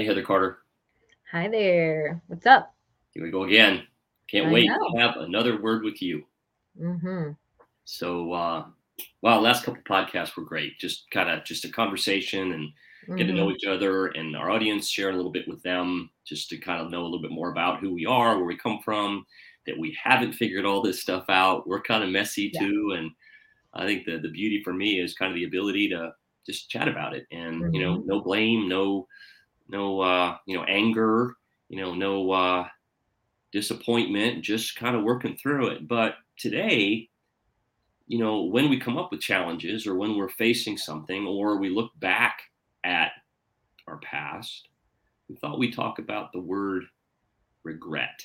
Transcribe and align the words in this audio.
Hey, 0.00 0.06
Heather 0.06 0.22
Carter. 0.22 0.60
Hi 1.30 1.46
there. 1.46 2.22
What's 2.28 2.46
up? 2.46 2.74
Here 3.10 3.22
we 3.22 3.30
go 3.30 3.44
again. 3.44 3.82
Can't 4.30 4.46
I 4.46 4.50
wait 4.50 4.66
know. 4.66 4.78
to 4.94 4.98
have 4.98 5.16
another 5.18 5.60
word 5.60 5.84
with 5.84 6.00
you. 6.00 6.24
Mm-hmm. 6.80 7.32
So, 7.84 8.32
uh, 8.32 8.64
wow, 9.20 9.40
last 9.40 9.62
couple 9.62 9.82
podcasts 9.82 10.34
were 10.38 10.44
great. 10.46 10.78
Just 10.78 11.10
kind 11.10 11.28
of 11.28 11.44
just 11.44 11.66
a 11.66 11.68
conversation 11.68 12.52
and 12.52 13.18
get 13.18 13.26
to 13.26 13.34
know 13.34 13.50
each 13.50 13.66
other 13.66 14.06
and 14.06 14.34
our 14.34 14.50
audience, 14.50 14.88
share 14.88 15.10
a 15.10 15.14
little 15.14 15.30
bit 15.30 15.46
with 15.46 15.62
them, 15.62 16.08
just 16.26 16.48
to 16.48 16.56
kind 16.56 16.80
of 16.80 16.90
know 16.90 17.02
a 17.02 17.04
little 17.04 17.20
bit 17.20 17.30
more 17.30 17.50
about 17.50 17.80
who 17.80 17.92
we 17.92 18.06
are, 18.06 18.36
where 18.36 18.46
we 18.46 18.56
come 18.56 18.78
from, 18.82 19.26
that 19.66 19.78
we 19.78 19.94
haven't 20.02 20.32
figured 20.32 20.64
all 20.64 20.80
this 20.80 21.02
stuff 21.02 21.26
out. 21.28 21.68
We're 21.68 21.82
kind 21.82 22.02
of 22.02 22.08
messy 22.08 22.50
Yeah. 22.54 22.60
too. 22.60 22.94
And 22.96 23.10
I 23.74 23.84
think 23.84 24.06
the, 24.06 24.16
the 24.16 24.30
beauty 24.30 24.62
for 24.64 24.72
me 24.72 24.98
is 24.98 25.12
kind 25.12 25.30
of 25.30 25.34
the 25.36 25.44
ability 25.44 25.90
to 25.90 26.14
just 26.46 26.70
chat 26.70 26.88
about 26.88 27.14
it 27.14 27.26
and, 27.30 27.74
you 27.74 27.82
know, 27.82 28.02
no 28.06 28.22
blame, 28.22 28.66
no, 28.66 29.06
no, 29.70 30.00
uh, 30.00 30.36
you 30.46 30.56
know, 30.56 30.64
anger, 30.64 31.34
you 31.68 31.80
know, 31.80 31.94
no, 31.94 32.30
uh, 32.30 32.66
disappointment, 33.52 34.42
just 34.42 34.76
kind 34.76 34.96
of 34.96 35.02
working 35.02 35.36
through 35.36 35.68
it. 35.68 35.88
But 35.88 36.14
today, 36.36 37.08
you 38.06 38.18
know, 38.18 38.42
when 38.42 38.68
we 38.68 38.78
come 38.78 38.98
up 38.98 39.10
with 39.10 39.20
challenges 39.20 39.86
or 39.86 39.94
when 39.94 40.16
we're 40.16 40.28
facing 40.28 40.76
something 40.76 41.26
or 41.26 41.58
we 41.58 41.68
look 41.68 41.90
back 42.00 42.42
at 42.84 43.12
our 43.86 43.98
past, 43.98 44.68
we 45.28 45.36
thought 45.36 45.58
we'd 45.58 45.74
talk 45.74 45.98
about 45.98 46.32
the 46.32 46.40
word 46.40 46.84
regret. 47.62 48.24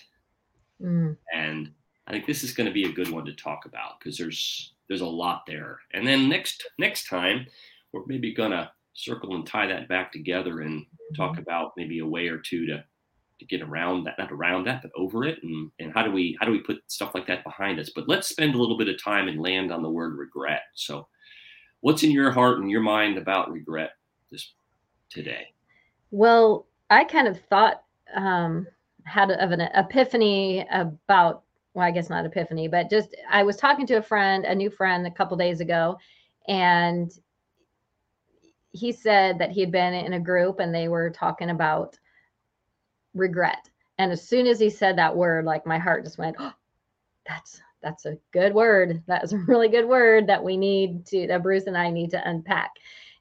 Mm. 0.81 1.17
And 1.34 1.72
I 2.08 2.12
think 2.12 2.25
this 2.25 2.44
is 2.44 2.53
going 2.53 2.67
to 2.67 2.73
be 2.73 2.86
a 2.86 2.94
good 2.94 3.12
one 3.12 3.25
to 3.25 3.34
talk 3.34 3.66
about 3.66 4.00
because 4.00 4.17
there's 4.17 4.73
there's 4.88 5.02
a 5.02 5.05
lot 5.05 5.44
there. 5.48 5.80
And 5.94 6.05
then 6.05 6.30
next 6.30 6.67
next 6.77 7.08
time, 7.08 7.48
we're 7.91 8.05
maybe 8.05 8.34
gonna 8.34 8.72
circle 8.94 9.36
and 9.36 9.45
tie 9.45 9.67
that 9.67 9.89
back 9.89 10.12
together 10.12 10.62
and 10.62 10.86
talk 11.16 11.38
about 11.38 11.73
maybe 11.77 12.00
a 12.00 12.05
way 12.05 12.27
or 12.27 12.38
two 12.38 12.66
to 12.68 12.84
to 13.40 13.45
get 13.45 13.61
around 13.61 14.06
that, 14.06 14.17
not 14.17 14.31
around 14.31 14.66
that, 14.66 14.81
but 14.81 14.92
over 14.95 15.25
it, 15.25 15.39
and 15.44 15.72
and 15.80 15.94
how 15.94 16.03
do 16.03 16.11
we 16.11 16.38
how 16.39 16.45
do 16.45 16.52
we 16.52 16.61
put 16.61 16.78
stuff 16.88 17.14
like 17.14 17.28
that 17.28 17.44
behind 17.44 17.80
us? 17.80 17.92
But 17.94 18.08
let's 18.08 18.28
spend 18.28 18.56
a 18.56 18.58
little 18.58 18.78
bit 18.78 18.88
of 18.88 19.02
time 19.02 19.28
and 19.28 19.42
land 19.42 19.72
on 19.72 19.83
the 19.83 19.89
word 19.89 20.17
regret. 20.17 20.61
So, 20.73 21.08
what's 21.81 22.03
in 22.03 22.11
your 22.11 22.31
heart 22.31 22.59
and 22.59 22.72
your 22.72 22.81
mind 22.81 23.17
about 23.17 23.52
regret 23.52 23.92
this 24.31 24.53
today? 25.09 25.48
Well, 26.11 26.66
I 26.89 27.03
kind 27.03 27.28
of 27.28 27.39
thought 27.42 27.83
um, 28.16 28.67
had 29.06 29.31
of 29.31 29.52
an 29.52 29.61
epiphany 29.61 30.66
about. 30.72 31.44
Well, 31.73 31.86
I 31.86 31.92
guess 31.92 32.09
not 32.09 32.26
epiphany, 32.26 32.70
but 32.70 32.89
just 32.89 33.14
I 33.30 33.44
was 33.44 33.58
talking 33.58 33.86
to 33.88 33.95
a 33.95 34.02
friend, 34.02 34.45
a 34.45 34.56
new 34.56 34.70
friend, 34.70 35.06
a 35.06 35.11
couple 35.11 35.36
days 35.36 35.59
ago, 35.59 35.98
and 36.48 37.11
he 38.76 38.92
said 38.92 39.40
that 39.40 39.52
he 39.52 39.62
had 39.62 39.72
been 39.72 39.94
in 39.94 40.14
a 40.14 40.20
group 40.20 40.59
and 40.59 40.73
they 40.73 40.88
were 40.88 41.09
talking 41.09 41.50
about 41.50 41.98
regret. 43.14 43.70
And 43.98 44.12
as 44.12 44.28
soon 44.28 44.45
as 44.48 44.59
he 44.59 44.70
said 44.70 44.98
that 44.98 45.16
word, 45.16 45.45
like 45.45 45.66
my 45.66 45.78
heart 45.78 46.04
just 46.04 46.17
went, 46.17 46.36
oh, 46.40 46.54
that's 47.26 47.62
that's 47.82 48.06
a 48.06 48.17
good 48.32 48.54
word. 48.54 49.02
That 49.08 49.23
is 49.23 49.34
a 49.34 49.38
really 49.48 49.70
good 49.70 49.88
word 49.88 50.28
that 50.28 50.44
we 50.44 50.58
need 50.58 51.06
to 51.08 51.28
that 51.28 51.44
Bruce 51.44 51.67
and 51.67 51.78
I 51.78 51.90
need 51.90 52.12
to 52.12 52.30
unpack. 52.30 52.72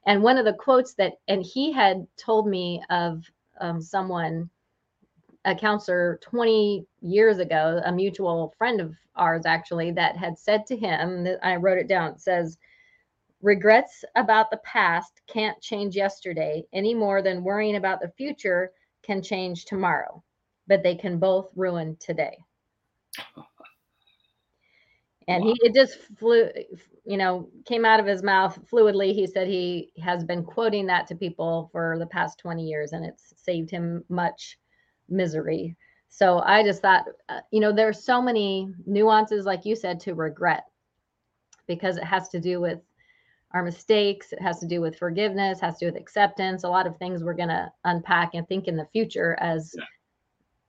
And 0.05 0.21
one 0.21 0.37
of 0.37 0.45
the 0.45 0.53
quotes 0.53 0.93
that 0.95 1.13
and 1.27 1.41
he 1.41 1.71
had 1.71 2.05
told 2.17 2.47
me 2.47 2.83
of 2.89 3.23
um, 3.61 3.81
someone, 3.81 4.49
a 5.45 5.55
counselor 5.55 6.19
20 6.21 6.85
years 7.01 7.37
ago, 7.37 7.81
a 7.85 7.91
mutual 7.91 8.53
friend 8.57 8.81
of 8.81 8.93
ours 9.15 9.45
actually, 9.45 9.91
that 9.91 10.17
had 10.17 10.37
said 10.37 10.65
to 10.65 10.75
him, 10.75 11.27
I 11.41 11.55
wrote 11.55 11.77
it 11.77 11.87
down. 11.87 12.13
It 12.13 12.19
says, 12.19 12.57
Regrets 13.45 14.03
about 14.15 14.49
the 14.49 14.57
past 14.57 15.21
can't 15.27 15.61
change 15.61 15.95
yesterday 15.95 16.63
any 16.73 16.95
more 16.95 17.21
than 17.21 17.43
worrying 17.43 17.75
about 17.75 18.01
the 18.01 18.11
future 18.17 18.71
can 19.03 19.21
change 19.21 19.65
tomorrow, 19.65 20.23
but 20.65 20.81
they 20.81 20.95
can 20.95 21.19
both 21.19 21.51
ruin 21.55 21.95
today. 21.99 22.35
And 25.27 25.43
he 25.43 25.55
it 25.61 25.75
just 25.75 25.99
flew, 26.17 26.49
you 27.05 27.17
know, 27.17 27.47
came 27.67 27.85
out 27.85 27.99
of 27.99 28.07
his 28.07 28.23
mouth 28.23 28.57
fluidly. 28.67 29.13
He 29.13 29.27
said 29.27 29.47
he 29.47 29.91
has 30.01 30.23
been 30.23 30.43
quoting 30.43 30.87
that 30.87 31.05
to 31.05 31.15
people 31.15 31.69
for 31.71 31.97
the 31.99 32.07
past 32.07 32.39
20 32.39 32.63
years 32.63 32.93
and 32.93 33.05
it's 33.05 33.31
saved 33.37 33.69
him 33.69 34.03
much 34.09 34.57
misery. 35.07 35.75
So 36.09 36.39
I 36.39 36.63
just 36.63 36.81
thought, 36.81 37.05
uh, 37.29 37.41
you 37.51 37.59
know, 37.59 37.71
there's 37.71 38.03
so 38.03 38.23
many 38.23 38.73
nuances, 38.87 39.45
like 39.45 39.65
you 39.65 39.75
said, 39.75 39.99
to 39.99 40.15
regret 40.15 40.63
because 41.67 41.97
it 41.97 42.05
has 42.05 42.29
to 42.29 42.39
do 42.39 42.59
with 42.59 42.79
our 43.55 43.63
mistakes, 43.63 44.33
it 44.33 44.41
has 44.41 44.59
to 44.59 44.67
do 44.67 44.81
with 44.81 44.99
forgiveness, 44.99 45.61
has 45.61 45.79
to 45.79 45.85
do 45.85 45.91
with 45.91 45.99
acceptance, 46.01 46.63
a 46.65 46.69
lot 46.69 46.85
of 46.85 46.97
things 46.97 47.23
we're 47.23 47.33
going 47.33 47.49
to 47.49 47.71
unpack 47.85 48.35
and 48.35 48.47
think 48.47 48.67
in 48.67 48.75
the 48.75 48.85
future 48.87 49.35
as 49.39 49.73
Yeah. 49.77 49.85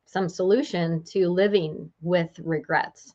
some 0.07 0.29
solution 0.29 1.03
to 1.03 1.29
living 1.29 1.93
with 2.01 2.39
regrets. 2.39 3.15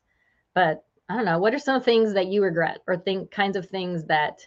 But 0.54 0.84
I 1.08 1.16
don't 1.16 1.26
know, 1.26 1.40
what 1.40 1.54
are 1.54 1.60
some 1.60 1.82
things 1.82 2.14
that 2.14 2.28
you 2.28 2.44
regret 2.44 2.80
or 2.86 2.98
think 2.98 3.32
kinds 3.32 3.56
of 3.56 3.66
things 3.68 4.04
that 4.06 4.46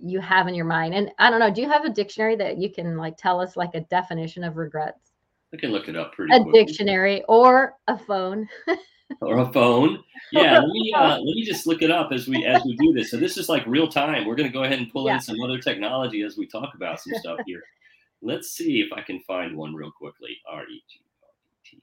you 0.00 0.20
have 0.20 0.48
in 0.48 0.54
your 0.54 0.64
mind? 0.64 0.94
And 0.94 1.10
I 1.18 1.30
don't 1.30 1.40
know, 1.40 1.50
do 1.52 1.60
you 1.60 1.68
have 1.68 1.84
a 1.84 1.90
dictionary 1.90 2.36
that 2.36 2.56
you 2.56 2.72
can 2.72 2.96
like 2.96 3.16
tell 3.18 3.40
us 3.40 3.56
like 3.56 3.74
a 3.74 3.80
definition 3.82 4.42
of 4.42 4.56
regrets? 4.56 5.12
I 5.52 5.58
can 5.58 5.70
look 5.70 5.88
it 5.88 5.96
up 5.96 6.14
pretty 6.14 6.32
A 6.32 6.40
quickly. 6.40 6.62
dictionary 6.64 7.22
or 7.28 7.76
a 7.88 7.98
phone. 7.98 8.48
or 9.20 9.38
a 9.38 9.52
phone. 9.52 10.02
Yeah, 10.32 10.58
let 10.58 10.68
me 10.68 10.92
uh, 10.94 11.16
let 11.18 11.34
me 11.34 11.44
just 11.44 11.66
look 11.66 11.82
it 11.82 11.90
up 11.90 12.12
as 12.12 12.28
we 12.28 12.44
as 12.44 12.62
we 12.64 12.76
do 12.76 12.92
this. 12.92 13.10
So 13.10 13.16
this 13.16 13.36
is 13.36 13.48
like 13.48 13.66
real 13.66 13.88
time. 13.88 14.26
We're 14.26 14.36
going 14.36 14.48
to 14.48 14.52
go 14.52 14.64
ahead 14.64 14.78
and 14.78 14.92
pull 14.92 15.06
Yeah. 15.06 15.14
in 15.14 15.20
some 15.20 15.40
other 15.42 15.58
technology 15.58 16.22
as 16.22 16.36
we 16.36 16.46
talk 16.46 16.74
about 16.74 17.00
some 17.00 17.14
stuff 17.20 17.38
here. 17.46 17.62
Let's 18.22 18.50
see 18.50 18.80
if 18.80 18.92
I 18.92 19.00
can 19.02 19.20
find 19.20 19.56
one 19.56 19.74
real 19.74 19.90
quickly. 19.92 20.38
R 20.50 20.62
E 20.64 20.82
G 20.90 21.00
R 21.22 21.28
E 21.30 21.56
T. 21.64 21.82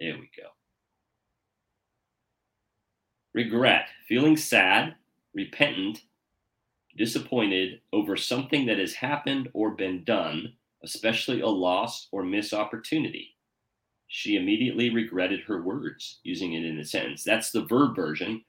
There 0.00 0.14
we 0.14 0.30
go. 0.36 0.48
Regret, 3.34 3.86
feeling 4.08 4.36
sad, 4.36 4.96
repentant, 5.34 6.02
disappointed 6.96 7.80
over 7.92 8.16
something 8.16 8.66
that 8.66 8.78
has 8.78 8.94
happened 8.94 9.48
or 9.52 9.70
been 9.72 10.02
done, 10.04 10.54
especially 10.82 11.40
a 11.40 11.46
loss 11.46 12.08
or 12.10 12.24
missed 12.24 12.54
opportunity. 12.54 13.36
She 14.08 14.36
immediately 14.36 14.90
regretted 14.90 15.40
her 15.40 15.62
words, 15.62 16.20
using 16.22 16.54
it 16.54 16.64
in 16.64 16.78
a 16.78 16.84
sentence. 16.84 17.22
That's 17.22 17.50
the 17.50 17.66
verb 17.66 17.94
version. 17.94 18.42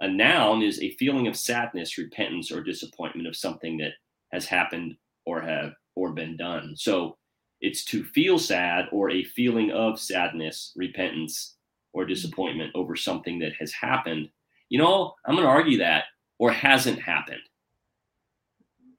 A 0.00 0.08
noun 0.08 0.62
is 0.62 0.80
a 0.80 0.96
feeling 0.96 1.28
of 1.28 1.36
sadness, 1.36 1.96
repentance, 1.98 2.50
or 2.50 2.62
disappointment 2.62 3.28
of 3.28 3.36
something 3.36 3.76
that 3.78 3.92
has 4.32 4.46
happened 4.46 4.96
or 5.26 5.40
have 5.40 5.74
or 5.94 6.12
been 6.12 6.36
done. 6.36 6.74
So 6.76 7.18
it's 7.60 7.84
to 7.86 8.02
feel 8.04 8.38
sad 8.38 8.86
or 8.90 9.10
a 9.10 9.22
feeling 9.22 9.70
of 9.70 10.00
sadness, 10.00 10.72
repentance, 10.74 11.56
or 11.92 12.04
disappointment 12.04 12.72
over 12.74 12.96
something 12.96 13.38
that 13.38 13.52
has 13.60 13.72
happened. 13.72 14.30
You 14.70 14.78
know, 14.78 15.14
I'm 15.26 15.34
going 15.34 15.46
to 15.46 15.50
argue 15.52 15.78
that 15.78 16.04
or 16.38 16.50
hasn't 16.50 16.98
happened, 16.98 17.42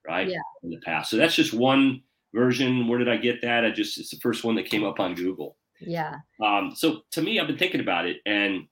right? 0.07 0.29
Yeah. 0.29 0.37
In 0.61 0.69
the 0.69 0.77
past. 0.77 1.09
So 1.09 1.17
that's 1.17 1.35
just 1.35 1.53
one 1.53 2.03
version. 2.33 2.87
Where 2.87 2.99
did 2.99 3.09
I 3.09 3.17
get 3.17 3.41
that? 3.41 3.65
I 3.65 3.71
just 3.71 3.97
it's 3.97 4.11
the 4.11 4.19
first 4.19 4.43
one 4.43 4.55
that 4.55 4.69
came 4.69 4.85
up 4.85 4.99
on 4.99 5.15
Google. 5.15 5.57
Yeah. 5.87 6.21
Um, 6.41 6.75
so 6.75 7.03
to 7.11 7.21
me, 7.21 7.39
I've 7.39 7.47
been 7.47 7.57
thinking 7.57 7.81
about 7.81 8.05
it, 8.07 8.21
and 8.25 8.67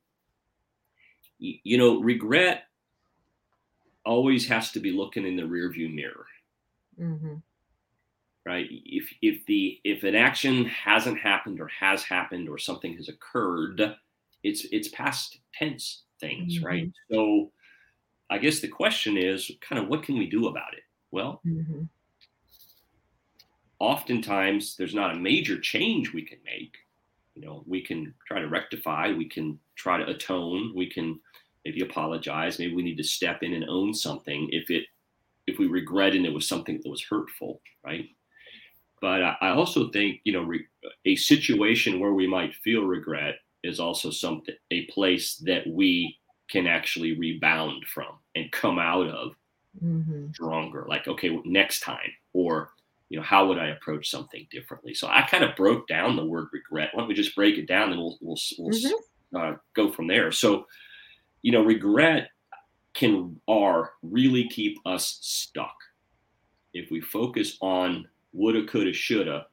you 1.40 1.78
know, 1.78 2.00
regret 2.02 2.66
always 4.06 4.48
has 4.48 4.72
to 4.72 4.80
be 4.80 4.92
looking 4.92 5.26
in 5.26 5.36
the 5.36 5.42
rearview 5.44 5.92
mirror, 5.94 6.28
hmm 6.98 7.44
right? 8.46 8.68
If 8.70 9.14
if 9.22 9.46
the 9.46 9.80
if 9.84 10.04
an 10.04 10.16
action 10.16 10.66
hasn't 10.66 11.20
happened 11.20 11.60
or 11.60 11.68
has 11.68 12.04
happened 12.04 12.50
or 12.50 12.58
something 12.58 12.96
has 12.98 13.10
occurred, 13.10 13.82
it's 14.44 14.66
it's 14.72 14.88
past 14.90 15.40
tense 15.54 16.04
things, 16.20 16.60
Mhm. 16.60 16.64
right? 16.64 16.92
So 17.12 17.52
I 18.30 18.40
guess 18.40 18.62
the 18.62 18.70
question 18.70 19.18
is 19.18 19.52
kind 19.62 19.82
of 19.82 19.90
what 19.90 20.04
can 20.04 20.18
we 20.18 20.30
do 20.30 20.48
about 20.48 20.74
it? 20.76 20.84
Well, 21.12 21.44
hmm 21.44 21.84
oftentimes 23.80 24.78
there's 24.78 24.96
not 24.96 25.14
a 25.16 25.20
major 25.20 25.60
change 25.60 26.14
we 26.14 26.22
can 26.24 26.42
make. 26.44 26.78
You 27.36 27.44
know, 27.46 27.64
we 27.66 27.82
can 27.84 28.14
try 28.28 28.42
to 28.42 28.48
rectify, 28.48 29.12
we 29.14 29.28
can 29.30 29.60
try 29.76 29.98
to 29.98 30.10
atone, 30.10 30.74
we 30.76 30.90
can 30.90 31.20
maybe 31.66 31.82
apologize, 31.82 32.60
maybe 32.60 32.76
we 32.76 32.84
need 32.84 32.98
to 32.98 33.04
step 33.04 33.44
in 33.44 33.54
and 33.54 33.66
own 33.70 33.94
something 33.94 34.50
if 34.52 34.70
it 34.70 34.86
if 35.48 35.60
we 35.60 35.68
regret 35.68 36.16
and 36.16 36.26
it 36.26 36.34
was 36.34 36.48
something 36.48 36.80
that 36.82 36.90
was 36.90 37.04
hurtful, 37.04 37.62
right? 37.86 38.10
But 39.02 39.24
I, 39.24 39.38
I 39.42 39.50
also 39.50 39.90
think 39.90 40.22
you 40.24 40.34
know 40.34 40.44
re, 40.44 40.66
a 41.06 41.16
situation 41.16 42.00
where 42.00 42.14
we 42.14 42.28
might 42.28 42.56
feel 42.56 42.84
regret 42.84 43.36
is 43.64 43.80
also 43.80 44.12
something 44.12 44.56
a 44.72 44.86
place 44.88 45.38
that 45.38 45.68
we 45.68 46.18
can 46.50 46.68
actually 46.68 47.18
rebound 47.18 47.86
from 47.88 48.20
and 48.36 48.52
come 48.52 48.80
out 48.80 49.08
of 49.08 49.36
hmm 49.80 50.34
stronger 50.34 50.86
like 50.88 51.08
okay 51.08 51.38
next 51.46 51.82
time 51.82 52.12
or 52.34 52.72
you 53.12 53.18
know 53.18 53.24
how 53.24 53.46
would 53.46 53.60
i 53.60 53.68
approach 53.68 54.10
something 54.10 54.48
differently? 54.50 54.94
So 54.94 55.08
i 55.10 55.22
kind 55.24 55.44
of 55.44 55.54
broke 55.58 55.86
down 55.86 56.16
the 56.16 56.26
word 56.26 56.48
regret. 56.54 56.92
Why 56.94 57.02
don't 57.02 57.10
we 57.10 57.14
just 57.14 57.36
break 57.36 57.58
it 57.58 57.68
down 57.68 57.92
and 57.92 58.00
we'll 58.00 58.18
we'll, 58.22 58.38
we'll 58.58 58.72
Mhm. 58.72 58.92
uh, 59.36 59.58
go 59.74 59.92
from 59.92 60.08
there. 60.08 60.32
So 60.32 60.66
you 61.42 61.52
know 61.52 61.62
regret 61.62 62.30
can 62.94 63.40
are 63.50 63.92
really 64.02 64.48
keep 64.48 64.80
us 64.86 65.20
stuck. 65.22 65.76
If 66.74 66.90
we 66.90 67.02
focus 67.02 67.58
on 67.62 68.08
woulda 68.32 68.66
coulda 68.66 68.94
shoulda 68.94 69.48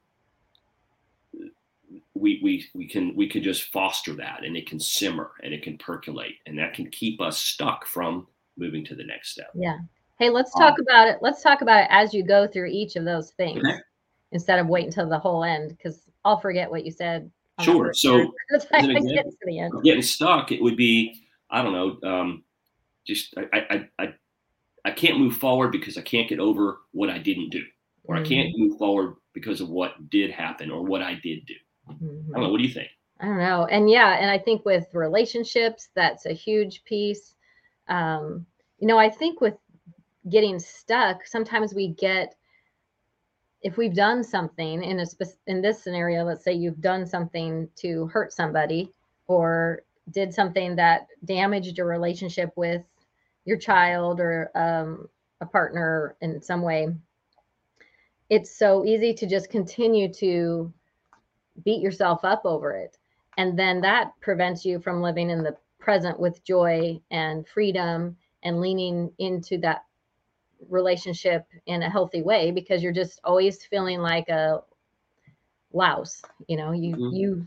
we 2.15 2.39
we 2.45 2.65
we 2.75 2.87
can 2.87 3.13
we 3.17 3.29
can 3.29 3.43
just 3.43 3.73
foster 3.73 4.15
that 4.15 4.45
and 4.45 4.57
it 4.57 4.69
can 4.69 4.79
simmer 4.79 5.33
and 5.43 5.53
it 5.53 5.65
can 5.65 5.77
percolate 5.79 6.37
and 6.47 6.57
that 6.57 6.75
can 6.75 6.89
keep 6.93 7.21
us 7.21 7.39
stuck 7.41 7.87
from 7.87 8.29
moving 8.57 8.85
to 8.85 8.95
the 8.95 9.05
next 9.05 9.31
step. 9.31 9.51
Yeah 9.55 9.79
hey 10.19 10.31
let's 10.31 10.53
talk 10.53 10.75
um, 10.75 10.81
about 10.89 11.09
it 11.09 11.19
let's 11.21 11.43
talk 11.43 11.61
about 11.61 11.83
it 11.83 11.89
as 11.91 12.13
you 12.13 12.23
go 12.23 12.47
through 12.47 12.67
each 12.67 12.97
of 12.97 13.05
those 13.05 13.31
things 13.33 13.65
okay. 13.65 13.79
instead 14.33 14.59
of 14.59 14.67
wait 14.67 14.85
until 14.85 15.09
the 15.09 15.19
whole 15.19 15.45
end 15.45 15.71
because 15.71 16.03
i'll 16.25 16.41
forget 16.41 16.71
what 16.71 16.85
you 16.85 16.91
said 16.91 17.31
sure 17.61 17.93
so 17.93 18.33
example, 18.53 19.03
get 19.05 19.85
getting 19.85 20.03
stuck 20.03 20.53
it 20.53 20.63
would 20.63 20.77
be 20.77 21.23
i 21.51 21.63
don't 21.63 21.73
know 21.73 22.09
um, 22.09 22.45
just 23.07 23.35
I, 23.53 23.67
I 23.71 23.89
i 23.99 24.15
i 24.85 24.91
can't 24.91 25.19
move 25.19 25.37
forward 25.37 25.73
because 25.73 25.99
i 25.99 26.03
can't 26.03 26.29
get 26.29 26.41
over 26.41 26.79
what 26.93 27.11
i 27.11 27.19
didn't 27.19 27.51
do 27.51 27.63
or 28.05 28.15
mm-hmm. 28.15 28.25
i 28.25 28.29
can't 28.29 28.49
mm-hmm. 28.49 28.69
move 28.69 28.79
forward 28.79 29.17
because 29.33 29.61
of 29.61 29.69
what 29.69 30.11
did 30.11 30.31
happen 30.31 30.71
or 30.71 30.83
what 30.83 31.03
i 31.03 31.15
did 31.15 31.47
do 31.47 31.55
Mm-hmm. 31.91 32.31
I 32.31 32.35
don't 32.35 32.45
know. 32.45 32.51
What 32.51 32.59
do 32.59 32.65
you 32.65 32.75
think? 32.75 32.89
I 33.21 33.27
don't 33.27 33.39
know. 33.39 33.67
And 33.67 33.91
yeah, 33.91 34.17
and 34.21 34.31
I 34.31 34.39
think 34.39 34.65
with 34.65 34.87
relationships, 34.93 35.89
that's 35.95 36.27
a 36.27 36.33
huge 36.33 36.85
piece. 36.85 37.35
Um, 37.89 38.47
you 38.79 38.87
know, 38.87 38.99
I 38.99 39.11
think 39.11 39.41
with 39.41 39.55
getting 40.31 40.59
stuck, 40.59 41.27
sometimes 41.27 41.75
we 41.75 41.89
get 41.89 42.35
if 43.63 43.77
we've 43.77 43.95
done 43.95 44.23
something 44.23 44.83
in 44.85 45.01
a 45.01 45.07
in 45.47 45.61
this 45.61 45.83
scenario, 45.83 46.25
let's 46.25 46.45
say 46.45 46.53
you've 46.53 46.81
done 46.81 47.05
something 47.05 47.69
to 47.77 48.07
hurt 48.07 48.33
somebody 48.33 48.93
or 49.27 49.83
did 50.11 50.33
something 50.33 50.77
that 50.77 51.07
damaged 51.25 51.77
your 51.77 51.87
relationship 51.87 52.53
with 52.57 52.83
your 53.45 53.59
child 53.59 54.21
or 54.21 54.51
um, 54.55 55.09
a 55.41 55.47
partner 55.47 56.17
in 56.21 56.41
some 56.41 56.63
way, 56.63 56.89
it's 58.31 58.57
so 58.57 58.85
easy 58.85 59.15
to 59.15 59.27
just 59.27 59.51
continue 59.51 60.13
to 60.13 60.73
beat 61.65 61.81
yourself 61.81 62.25
up 62.25 62.43
over 62.45 62.73
it. 62.73 62.97
And 63.37 63.59
then 63.59 63.81
that 63.81 64.13
prevents 64.21 64.65
you 64.65 64.81
from 64.81 65.03
living 65.03 65.31
in 65.31 65.43
the 65.43 65.57
present 65.79 66.19
with 66.19 66.45
joy 66.45 67.01
and 67.11 67.47
freedom 67.47 68.17
and 68.43 68.61
leaning 68.61 69.11
into 69.19 69.59
that 69.59 69.85
relationship 70.69 71.47
in 71.67 71.83
a 71.83 71.91
healthy 71.91 72.23
way 72.23 72.51
because 72.51 72.83
you're 72.83 72.93
just 72.93 73.21
always 73.25 73.65
feeling 73.65 74.01
like 74.01 74.29
a 74.29 74.63
louse. 75.73 76.23
You 76.47 76.57
know, 76.57 76.73
you 76.73 76.97
mm-hmm. 76.97 77.17
you've 77.17 77.47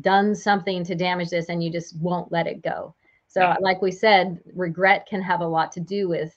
done 0.00 0.34
something 0.34 0.84
to 0.84 0.94
damage 0.94 1.30
this 1.30 1.48
and 1.48 1.62
you 1.62 1.70
just 1.70 1.96
won't 1.98 2.32
let 2.32 2.46
it 2.46 2.62
go. 2.62 2.94
So, 3.28 3.40
yeah. 3.40 3.56
like 3.60 3.82
we 3.82 3.90
said, 3.90 4.40
regret 4.54 5.06
can 5.06 5.20
have 5.22 5.40
a 5.40 5.46
lot 5.46 5.72
to 5.72 5.80
do 5.80 6.08
with 6.08 6.34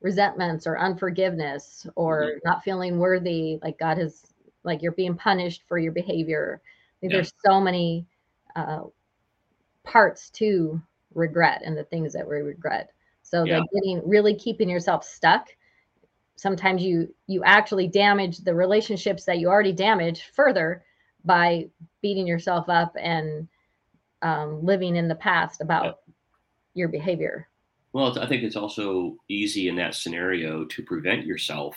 resentments 0.00 0.66
or 0.66 0.78
unforgiveness 0.78 1.86
or 1.94 2.22
mm-hmm. 2.22 2.38
not 2.44 2.64
feeling 2.64 2.98
worthy 2.98 3.58
like 3.62 3.78
God 3.78 3.98
has 3.98 4.26
like 4.64 4.82
you're 4.82 4.92
being 4.92 5.16
punished 5.16 5.62
for 5.68 5.78
your 5.78 5.92
behavior. 5.92 6.60
Yeah. 7.00 7.10
There's 7.12 7.32
so 7.44 7.60
many 7.60 8.06
uh, 8.54 8.82
parts 9.84 10.30
to 10.30 10.80
regret 11.14 11.62
and 11.64 11.76
the 11.76 11.84
things 11.84 12.12
that 12.12 12.28
we 12.28 12.36
regret. 12.36 12.90
So 13.32 13.44
yeah. 13.44 13.60
getting 13.72 14.02
really 14.06 14.34
keeping 14.34 14.68
yourself 14.68 15.04
stuck. 15.04 15.48
Sometimes 16.36 16.82
you 16.82 17.14
you 17.26 17.42
actually 17.44 17.88
damage 17.88 18.38
the 18.38 18.54
relationships 18.54 19.24
that 19.24 19.38
you 19.38 19.48
already 19.48 19.72
damaged 19.72 20.24
further 20.34 20.84
by 21.24 21.68
beating 22.02 22.26
yourself 22.26 22.68
up 22.68 22.94
and 23.00 23.48
um, 24.20 24.62
living 24.62 24.96
in 24.96 25.08
the 25.08 25.14
past 25.14 25.62
about 25.62 25.84
yeah. 25.84 25.92
your 26.74 26.88
behavior. 26.88 27.48
Well, 27.94 28.18
I 28.18 28.26
think 28.26 28.42
it's 28.42 28.56
also 28.56 29.16
easy 29.28 29.68
in 29.68 29.76
that 29.76 29.94
scenario 29.94 30.66
to 30.66 30.82
prevent 30.82 31.24
yourself 31.24 31.76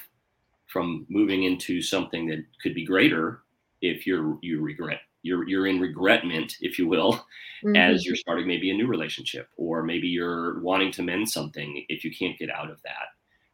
from 0.68 1.06
moving 1.10 1.44
into 1.44 1.82
something 1.82 2.28
that 2.28 2.44
could 2.62 2.76
be 2.76 2.86
greater 2.86 3.44
if 3.82 4.06
you're 4.06 4.38
you 4.42 4.60
regret 4.62 5.00
you're 5.26 5.48
you're 5.48 5.66
in 5.66 5.80
regretment 5.80 6.56
if 6.62 6.78
you 6.78 6.88
will 6.88 7.14
mm-hmm. 7.14 7.76
as 7.76 8.06
you're 8.06 8.16
starting 8.16 8.48
maybe 8.48 8.70
a 8.70 8.74
new 8.74 8.88
relationship 8.88 9.50
or 9.58 9.82
maybe 9.82 10.08
you're 10.08 10.60
wanting 10.62 10.92
to 10.92 11.02
mend 11.02 11.28
something 11.28 11.84
if 11.90 12.04
you 12.04 12.16
can't 12.16 12.38
get 12.38 12.50
out 12.52 12.70
of 12.70 12.82
that 12.84 13.08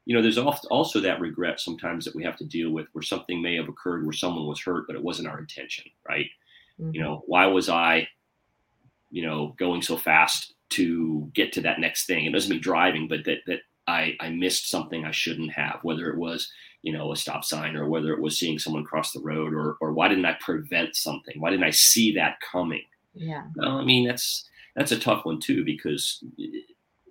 you 0.05 0.13
know 0.13 0.21
there's 0.21 0.37
also 0.37 0.99
that 0.99 1.21
regret 1.21 1.59
sometimes 1.59 2.03
that 2.03 2.15
we 2.15 2.23
have 2.23 2.35
to 2.35 2.45
deal 2.45 2.71
with 2.71 2.87
where 2.91 3.01
something 3.01 3.41
may 3.41 3.55
have 3.55 3.69
occurred 3.69 4.03
where 4.03 4.13
someone 4.13 4.45
was 4.45 4.59
hurt 4.59 4.85
but 4.85 4.95
it 4.95 5.03
wasn't 5.03 5.27
our 5.27 5.39
intention 5.39 5.85
right 6.07 6.27
mm-hmm. 6.79 6.91
you 6.93 7.01
know 7.01 7.23
why 7.25 7.45
was 7.45 7.69
i 7.69 8.05
you 9.09 9.25
know 9.25 9.55
going 9.57 9.81
so 9.81 9.95
fast 9.95 10.53
to 10.69 11.29
get 11.33 11.53
to 11.53 11.61
that 11.61 11.79
next 11.79 12.05
thing 12.05 12.25
it 12.25 12.33
doesn't 12.33 12.51
mean 12.51 12.61
driving 12.61 13.07
but 13.07 13.23
that 13.23 13.37
that 13.47 13.59
i 13.87 14.13
i 14.19 14.29
missed 14.29 14.69
something 14.69 15.05
i 15.05 15.11
shouldn't 15.11 15.51
have 15.51 15.79
whether 15.83 16.09
it 16.09 16.17
was 16.17 16.51
you 16.81 16.91
know 16.91 17.11
a 17.11 17.15
stop 17.15 17.43
sign 17.43 17.75
or 17.75 17.87
whether 17.87 18.13
it 18.13 18.21
was 18.21 18.37
seeing 18.37 18.57
someone 18.57 18.83
cross 18.83 19.11
the 19.11 19.19
road 19.19 19.53
or 19.53 19.77
or 19.81 19.93
why 19.93 20.07
didn't 20.07 20.25
i 20.25 20.33
prevent 20.39 20.95
something? 20.95 21.39
Why 21.39 21.49
didn't 21.49 21.65
i 21.65 21.71
see 21.71 22.13
that 22.15 22.39
coming? 22.39 22.83
Yeah. 23.13 23.43
Well, 23.55 23.77
i 23.77 23.83
mean 23.83 24.07
that's 24.07 24.49
that's 24.75 24.91
a 24.91 24.99
tough 24.99 25.25
one 25.25 25.39
too 25.39 25.63
because 25.63 26.23
eh, 26.39 26.61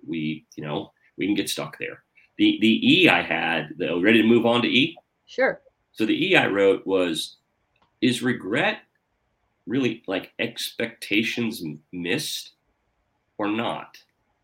we 0.07 0.45
you 0.55 0.63
know 0.63 0.91
we 1.17 1.25
can 1.25 1.35
get 1.35 1.49
stuck 1.49 1.77
there. 1.79 2.03
The 2.37 2.57
the 2.61 3.03
e 3.03 3.09
i 3.09 3.21
had 3.21 3.69
the 3.77 3.89
oh, 3.89 4.01
ready 4.01 4.21
to 4.21 4.27
move 4.27 4.45
on 4.45 4.61
to 4.61 4.67
e? 4.67 4.97
Sure. 5.25 5.61
So 5.93 6.05
the 6.05 6.29
e 6.29 6.35
i 6.35 6.47
wrote 6.47 6.85
was 6.85 7.37
is 8.01 8.21
regret 8.21 8.79
really 9.67 10.03
like 10.07 10.33
expectations 10.39 11.63
missed 11.91 12.53
or 13.37 13.47
not? 13.47 13.97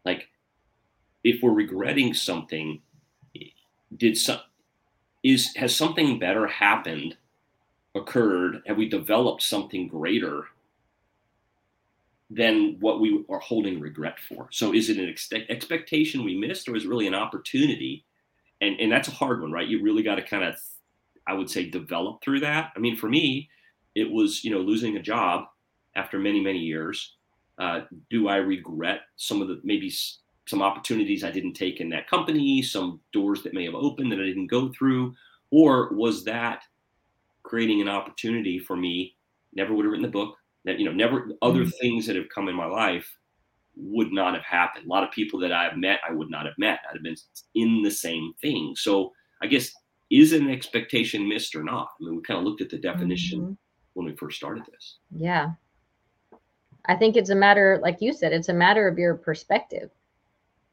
Like 0.06 0.30
if 1.24 1.42
we're 1.42 1.52
regretting 1.52 2.14
something 2.14 2.82
eh, 3.36 3.50
did 3.96 4.18
some 4.18 4.40
is 5.28 5.54
has 5.56 5.76
something 5.76 6.20
better 6.20 6.48
happened 6.48 7.18
occurred 7.96 8.62
have 8.66 8.78
we 8.78 8.88
developed 8.88 9.42
something 9.42 9.88
greater 9.88 10.46
than 12.30 12.78
what 12.80 13.00
we 13.00 13.24
are 13.30 13.40
holding 13.40 13.80
regret 13.80 14.18
for? 14.20 14.48
So 14.52 14.74
is 14.74 14.90
it 14.90 14.98
an 14.98 15.10
ex- 15.10 15.32
expectation 15.50 16.24
we 16.24 16.38
missed 16.38 16.68
or 16.68 16.76
is 16.76 16.84
it 16.84 16.90
really 16.90 17.08
an 17.08 17.16
opportunity? 17.16 18.06
And 18.62 18.80
and 18.80 18.92
that's 18.92 19.08
a 19.08 19.12
hard 19.12 19.42
one 19.42 19.52
right? 19.52 19.68
You 19.68 19.82
really 19.82 20.04
got 20.04 20.16
to 20.16 20.24
kind 20.24 20.44
of 20.44 20.56
i 21.28 21.34
would 21.34 21.50
say 21.50 21.70
develop 21.70 22.22
through 22.22 22.42
that. 22.42 22.72
I 22.76 22.80
mean 22.80 22.96
for 22.96 23.10
me 23.10 23.50
it 23.96 24.10
was 24.10 24.44
you 24.44 24.52
know 24.52 24.60
losing 24.60 24.96
a 24.98 25.02
job 25.02 25.46
after 25.96 26.20
many 26.20 26.40
many 26.40 26.60
years. 26.60 27.14
Uh, 27.60 27.82
do 28.12 28.28
i 28.28 28.36
regret 28.36 29.02
some 29.16 29.42
of 29.42 29.48
the 29.48 29.60
maybe 29.64 29.92
some 30.48 30.62
opportunities 30.62 31.24
I 31.24 31.32
didn't 31.32 31.54
take 31.54 31.82
in 31.82 31.90
that 31.90 32.10
company, 32.10 32.62
some 32.62 33.02
doors 33.12 33.44
that 33.44 33.54
may 33.54 33.66
have 33.66 33.76
opened 33.76 34.12
that 34.12 34.20
I 34.20 34.26
didn't 34.26 34.48
go 34.48 34.72
through, 34.72 35.14
or 35.52 35.94
was 35.94 36.24
that 36.24 36.64
creating 37.44 37.82
an 37.82 37.90
opportunity 37.90 38.58
for 38.58 38.76
me? 38.76 39.16
Never 39.54 39.74
would 39.74 39.86
have 39.86 39.92
written 39.92 40.06
the 40.06 40.12
book. 40.12 40.36
That 40.66 40.80
you 40.80 40.86
know, 40.86 40.92
never 40.92 41.30
other 41.42 41.62
mm-hmm. 41.62 41.70
things 41.82 42.06
that 42.08 42.16
have 42.16 42.30
come 42.34 42.48
in 42.48 42.56
my 42.56 42.66
life 42.66 43.10
would 43.76 44.12
not 44.12 44.34
have 44.34 44.44
happened. 44.44 44.86
A 44.86 44.90
lot 44.90 45.04
of 45.04 45.12
people 45.12 45.40
that 45.40 45.52
I've 45.52 45.78
met, 45.78 46.00
I 46.08 46.12
would 46.12 46.30
not 46.30 46.46
have 46.46 46.58
met. 46.58 46.80
I'd 46.90 46.96
have 46.96 47.04
been 47.04 47.16
in 47.56 47.84
the 47.84 47.92
same 47.92 48.34
thing. 48.42 48.74
So 48.76 49.14
I 49.42 49.48
guess 49.48 49.72
is 50.10 50.34
an 50.34 50.50
expectation 50.50 51.28
missed 51.28 51.56
or 51.56 51.64
not? 51.64 51.90
I 52.00 52.06
mean, 52.06 52.16
we 52.16 52.22
kind 52.22 52.40
of 52.40 52.46
looked 52.46 52.62
at 52.62 52.70
the 52.70 52.78
definition 52.78 53.42
mm-hmm. 53.42 53.54
when 53.94 54.06
we 54.06 54.16
first 54.16 54.38
started 54.38 54.64
this. 54.72 54.98
Yeah. 55.16 55.52
I 56.86 56.96
think 56.96 57.18
it's 57.18 57.30
a 57.30 57.36
matter, 57.36 57.80
like 57.82 57.98
you 58.00 58.14
said, 58.14 58.32
it's 58.32 58.50
a 58.50 58.54
matter 58.54 58.88
of 58.88 58.98
your 58.98 59.16
perspective 59.16 59.90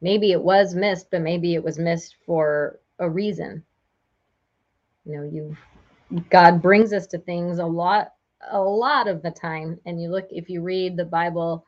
maybe 0.05 0.33
it 0.33 0.43
was 0.43 0.75
missed, 0.75 1.11
but 1.11 1.23
maybe 1.23 1.55
it 1.55 1.65
was 1.65 1.79
missed 1.79 2.17
for 2.27 2.79
a 2.99 3.09
reason. 3.09 3.65
You 5.07 5.17
know, 5.17 5.25
you 5.25 5.57
God 6.29 6.61
brings 6.61 6.93
us 6.93 7.07
to 7.09 7.19
things 7.19 7.59
a 7.59 7.65
lot 7.65 8.13
a 8.51 8.61
lot 8.61 9.09
of 9.09 9.23
the 9.23 9.31
time 9.31 9.81
and 9.87 10.01
you 10.01 10.11
look 10.11 10.27
if 10.31 10.51
you 10.51 10.61
read 10.61 10.99
the 10.99 11.07
Bible 11.07 11.65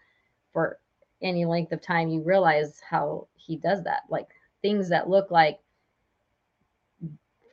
for 0.53 0.79
any 1.23 1.47
length 1.47 1.73
of 1.73 1.81
time 1.81 2.11
you 2.11 2.23
realize 2.23 2.79
how 2.89 3.27
he 3.37 3.57
does 3.57 3.83
that. 3.85 4.03
Like 4.11 4.29
things 4.61 4.91
that 4.91 5.09
look 5.09 5.31
like 5.31 5.59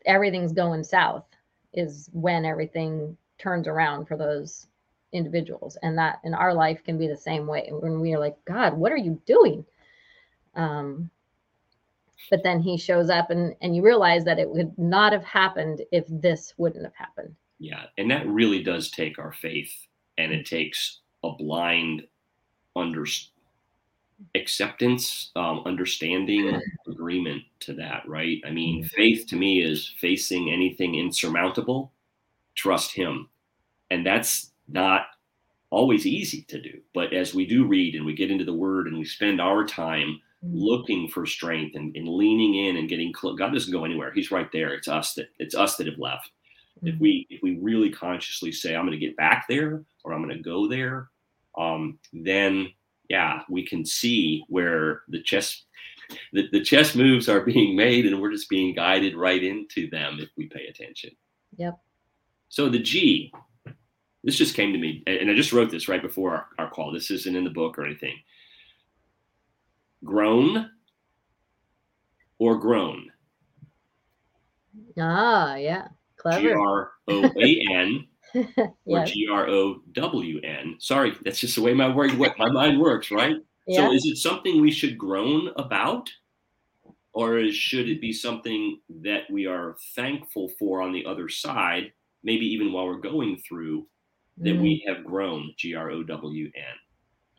everything's 0.05 0.51
going 0.51 0.83
south 0.83 1.23
is 1.71 2.09
when 2.11 2.43
everything 2.43 3.15
turns 3.39 3.69
around 3.69 4.05
for 4.05 4.17
those 4.17 4.67
individuals 5.13 5.77
and 5.81 5.97
that 5.97 6.19
in 6.25 6.33
our 6.33 6.53
life 6.53 6.83
can 6.83 6.97
be 6.97 7.07
the 7.07 7.15
same 7.15 7.47
way 7.47 7.69
when 7.71 8.01
we 8.01 8.13
are 8.13 8.19
like 8.19 8.35
god 8.45 8.73
what 8.73 8.91
are 8.91 8.97
you 8.97 9.21
doing 9.25 9.63
um, 10.55 11.09
but 12.29 12.43
then 12.43 12.61
he 12.61 12.77
shows 12.77 13.09
up 13.09 13.29
and 13.29 13.55
and 13.61 13.75
you 13.75 13.83
realize 13.83 14.23
that 14.25 14.39
it 14.39 14.49
would 14.49 14.77
not 14.77 15.13
have 15.13 15.23
happened 15.23 15.81
if 15.91 16.05
this 16.09 16.53
wouldn't 16.57 16.83
have 16.83 16.95
happened. 16.95 17.35
Yeah, 17.59 17.85
and 17.97 18.09
that 18.11 18.27
really 18.27 18.63
does 18.63 18.89
take 18.89 19.19
our 19.19 19.31
faith, 19.31 19.71
and 20.17 20.31
it 20.31 20.45
takes 20.45 20.99
a 21.23 21.31
blind 21.31 22.03
under 22.75 23.05
acceptance, 24.35 25.31
um, 25.35 25.61
understanding, 25.65 26.59
agreement 26.87 27.43
to 27.61 27.73
that. 27.73 28.07
Right? 28.07 28.41
I 28.45 28.51
mean, 28.51 28.83
faith 28.83 29.27
to 29.27 29.35
me 29.35 29.61
is 29.61 29.93
facing 29.99 30.51
anything 30.51 30.95
insurmountable. 30.95 31.91
Trust 32.55 32.93
Him, 32.93 33.29
and 33.91 34.05
that's 34.05 34.51
not 34.67 35.07
always 35.69 36.05
easy 36.05 36.43
to 36.43 36.61
do. 36.61 36.79
But 36.93 37.13
as 37.13 37.33
we 37.33 37.45
do 37.45 37.65
read 37.65 37.95
and 37.95 38.05
we 38.05 38.13
get 38.13 38.31
into 38.31 38.45
the 38.45 38.53
Word 38.53 38.87
and 38.87 38.97
we 38.97 39.05
spend 39.05 39.41
our 39.41 39.65
time 39.65 40.21
looking 40.43 41.07
for 41.07 41.25
strength 41.25 41.75
and, 41.75 41.95
and 41.95 42.07
leaning 42.07 42.55
in 42.55 42.77
and 42.77 42.89
getting 42.89 43.13
close. 43.13 43.37
God 43.39 43.53
doesn't 43.53 43.71
go 43.71 43.85
anywhere. 43.85 44.11
He's 44.13 44.31
right 44.31 44.51
there. 44.51 44.73
It's 44.73 44.87
us 44.87 45.13
that 45.15 45.27
it's 45.39 45.55
us 45.55 45.77
that 45.77 45.87
have 45.87 45.99
left. 45.99 46.29
if 46.83 46.99
we 46.99 47.25
if 47.29 47.41
we 47.41 47.57
really 47.59 47.89
consciously 47.89 48.51
say 48.51 48.75
i'm 48.75 48.85
going 48.85 48.99
to 48.99 49.05
get 49.05 49.15
back 49.15 49.45
there 49.47 49.83
or 50.03 50.13
i'm 50.13 50.23
going 50.23 50.35
to 50.35 50.43
go 50.43 50.67
there 50.67 51.09
um, 51.57 51.97
then 52.11 52.67
yeah 53.09 53.41
we 53.49 53.65
can 53.65 53.85
see 53.85 54.43
where 54.49 55.03
the 55.07 55.21
chess 55.21 55.63
the, 56.33 56.47
the 56.51 56.61
chess 56.61 56.95
moves 56.95 57.29
are 57.29 57.41
being 57.41 57.75
made 57.75 58.05
and 58.05 58.19
we're 58.19 58.31
just 58.31 58.49
being 58.49 58.73
guided 58.75 59.15
right 59.15 59.43
into 59.43 59.89
them 59.89 60.17
if 60.19 60.29
we 60.35 60.47
pay 60.47 60.65
attention 60.67 61.11
yep 61.57 61.77
so 62.49 62.67
the 62.69 62.79
g 62.79 63.31
this 64.23 64.37
just 64.37 64.55
came 64.55 64.73
to 64.73 64.79
me 64.79 65.03
and 65.07 65.29
i 65.29 65.35
just 65.35 65.53
wrote 65.53 65.71
this 65.71 65.87
right 65.87 66.01
before 66.01 66.31
our, 66.35 66.47
our 66.65 66.69
call 66.69 66.91
this 66.91 67.11
isn't 67.11 67.35
in 67.35 67.43
the 67.43 67.49
book 67.49 67.77
or 67.77 67.85
anything 67.85 68.15
grown 70.03 70.69
or 72.39 72.57
grown 72.57 73.07
ah 74.99 75.55
yeah 75.55 75.87
clever 76.17 76.49
G 76.49 76.51
R 76.53 76.91
O 77.09 77.23
A 77.41 77.65
N 77.71 78.07
or 78.85 79.05
G 79.05 79.27
R 79.31 79.47
O 79.47 79.81
W 79.91 80.39
N. 80.43 80.75
Sorry, 80.79 81.13
that's 81.23 81.39
just 81.39 81.55
the 81.55 81.61
way 81.61 81.73
my 81.73 81.93
word, 81.93 82.17
my 82.17 82.49
mind 82.49 82.79
works, 82.79 83.11
right? 83.11 83.35
Yeah. 83.67 83.87
So, 83.87 83.93
is 83.93 84.05
it 84.05 84.17
something 84.17 84.59
we 84.59 84.71
should 84.71 84.97
groan 84.97 85.49
about, 85.55 86.09
or 87.13 87.37
is, 87.37 87.55
should 87.55 87.87
it 87.89 88.01
be 88.01 88.11
something 88.11 88.79
that 89.01 89.23
we 89.29 89.45
are 89.45 89.75
thankful 89.95 90.49
for 90.59 90.81
on 90.81 90.91
the 90.93 91.05
other 91.05 91.29
side? 91.29 91.93
Maybe 92.23 92.45
even 92.47 92.71
while 92.73 92.87
we're 92.87 92.97
going 92.97 93.37
through, 93.47 93.87
that 94.39 94.55
Mm, 94.55 94.61
we 94.61 94.83
have 94.87 95.03
grown. 95.05 95.53
G 95.57 95.75
R 95.75 95.91
O 95.91 96.03
W 96.03 96.45
N. 96.55 96.75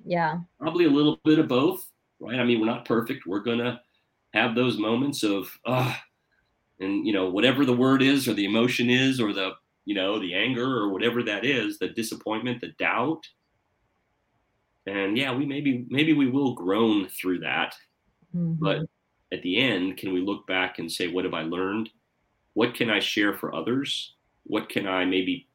yeah 0.04 0.38
Probably 0.60 0.84
a 0.84 0.90
little 0.90 1.18
bit 1.24 1.38
of 1.40 1.48
both, 1.48 1.90
right? 2.20 2.38
I 2.38 2.44
mean, 2.44 2.60
we're 2.60 2.66
not 2.66 2.84
perfect. 2.84 3.26
We're 3.26 3.40
gonna 3.40 3.80
have 4.32 4.54
those 4.54 4.78
moments 4.78 5.22
of 5.22 5.58
ah, 5.66 6.02
and 6.80 7.06
you 7.06 7.12
know 7.12 7.30
whatever 7.30 7.64
the 7.64 7.76
word 7.76 8.02
is 8.02 8.26
or 8.28 8.34
the 8.34 8.44
emotion 8.44 8.90
is 8.90 9.20
or 9.20 9.32
the 9.32 9.52
you 9.84 9.94
know 9.94 10.18
the 10.18 10.34
anger 10.34 10.64
or 10.78 10.88
whatever 10.88 11.22
that 11.22 11.44
is 11.44 11.78
the 11.78 11.88
disappointment 11.88 12.60
the 12.60 12.72
doubt 12.78 13.22
and 14.86 15.16
yeah 15.16 15.32
we 15.32 15.46
maybe 15.46 15.86
maybe 15.88 16.12
we 16.12 16.28
will 16.28 16.54
groan 16.54 17.08
through 17.08 17.38
that 17.38 17.74
Mhm. 18.34 18.58
but 18.58 18.80
at 19.32 19.42
the 19.42 19.56
end 19.58 19.96
can 19.96 20.12
we 20.12 20.20
look 20.20 20.46
back 20.46 20.78
and 20.78 20.90
say 20.90 21.06
what 21.08 21.24
have 21.24 21.34
i 21.34 21.42
learned 21.42 21.90
what 22.54 22.74
can 22.74 22.90
i 22.90 22.98
share 22.98 23.34
for 23.34 23.54
others 23.54 24.16
what 24.44 24.68
can 24.68 24.86
i 24.86 25.04
maybe 25.04 25.48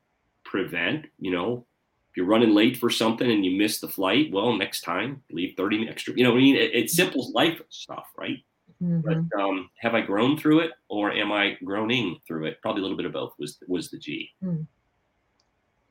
prevent 0.44 1.08
you 1.18 1.32
know 1.32 1.66
if 2.10 2.18
you're 2.18 2.26
running 2.26 2.52
late 2.54 2.78
for 2.78 2.90
something 2.90 3.30
and 3.30 3.46
you 3.46 3.58
miss 3.58 3.80
the 3.80 3.88
flight 3.88 4.32
well 4.32 4.54
next 4.54 4.82
time 4.82 5.22
leave 5.32 5.56
30 5.56 5.78
minutes 5.78 5.94
extra 5.94 6.14
you 6.16 6.24
know 6.24 6.32
what 6.32 6.38
i 6.38 6.42
mean 6.42 6.56
it, 6.56 6.72
it's 6.74 6.96
simple 6.96 7.32
life 7.34 7.62
stuff 7.70 8.08
right 8.18 8.44
Mhm. 8.82 9.04
but 9.04 9.42
um, 9.42 9.70
have 9.76 9.94
I 9.94 10.00
grown 10.00 10.38
through 10.38 10.62
it, 10.62 10.72
or 10.88 11.12
am 11.12 11.34
I 11.34 11.58
groaning 11.66 12.18
through 12.26 12.46
it? 12.46 12.62
Probably 12.62 12.80
a 12.80 12.84
little 12.84 12.96
bit 12.96 13.06
of 13.08 13.12
both. 13.12 13.34
Was 13.38 13.58
was 13.68 13.90
the 13.90 13.98
G? 13.98 14.32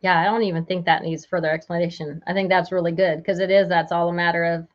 yeah 0.01 0.21
i 0.21 0.25
don't 0.25 0.45
even 0.45 0.65
think 0.65 0.85
that 0.85 1.03
needs 1.03 1.27
further 1.27 1.51
explanation 1.51 2.23
i 2.29 2.33
think 2.33 2.49
that's 2.49 2.71
really 2.71 2.93
good 2.93 3.19
because 3.19 3.41
it 3.41 3.51
is 3.51 3.69
that's 3.69 3.91
all 3.91 4.09
a 4.09 4.13
matter 4.13 4.45
of 4.45 4.67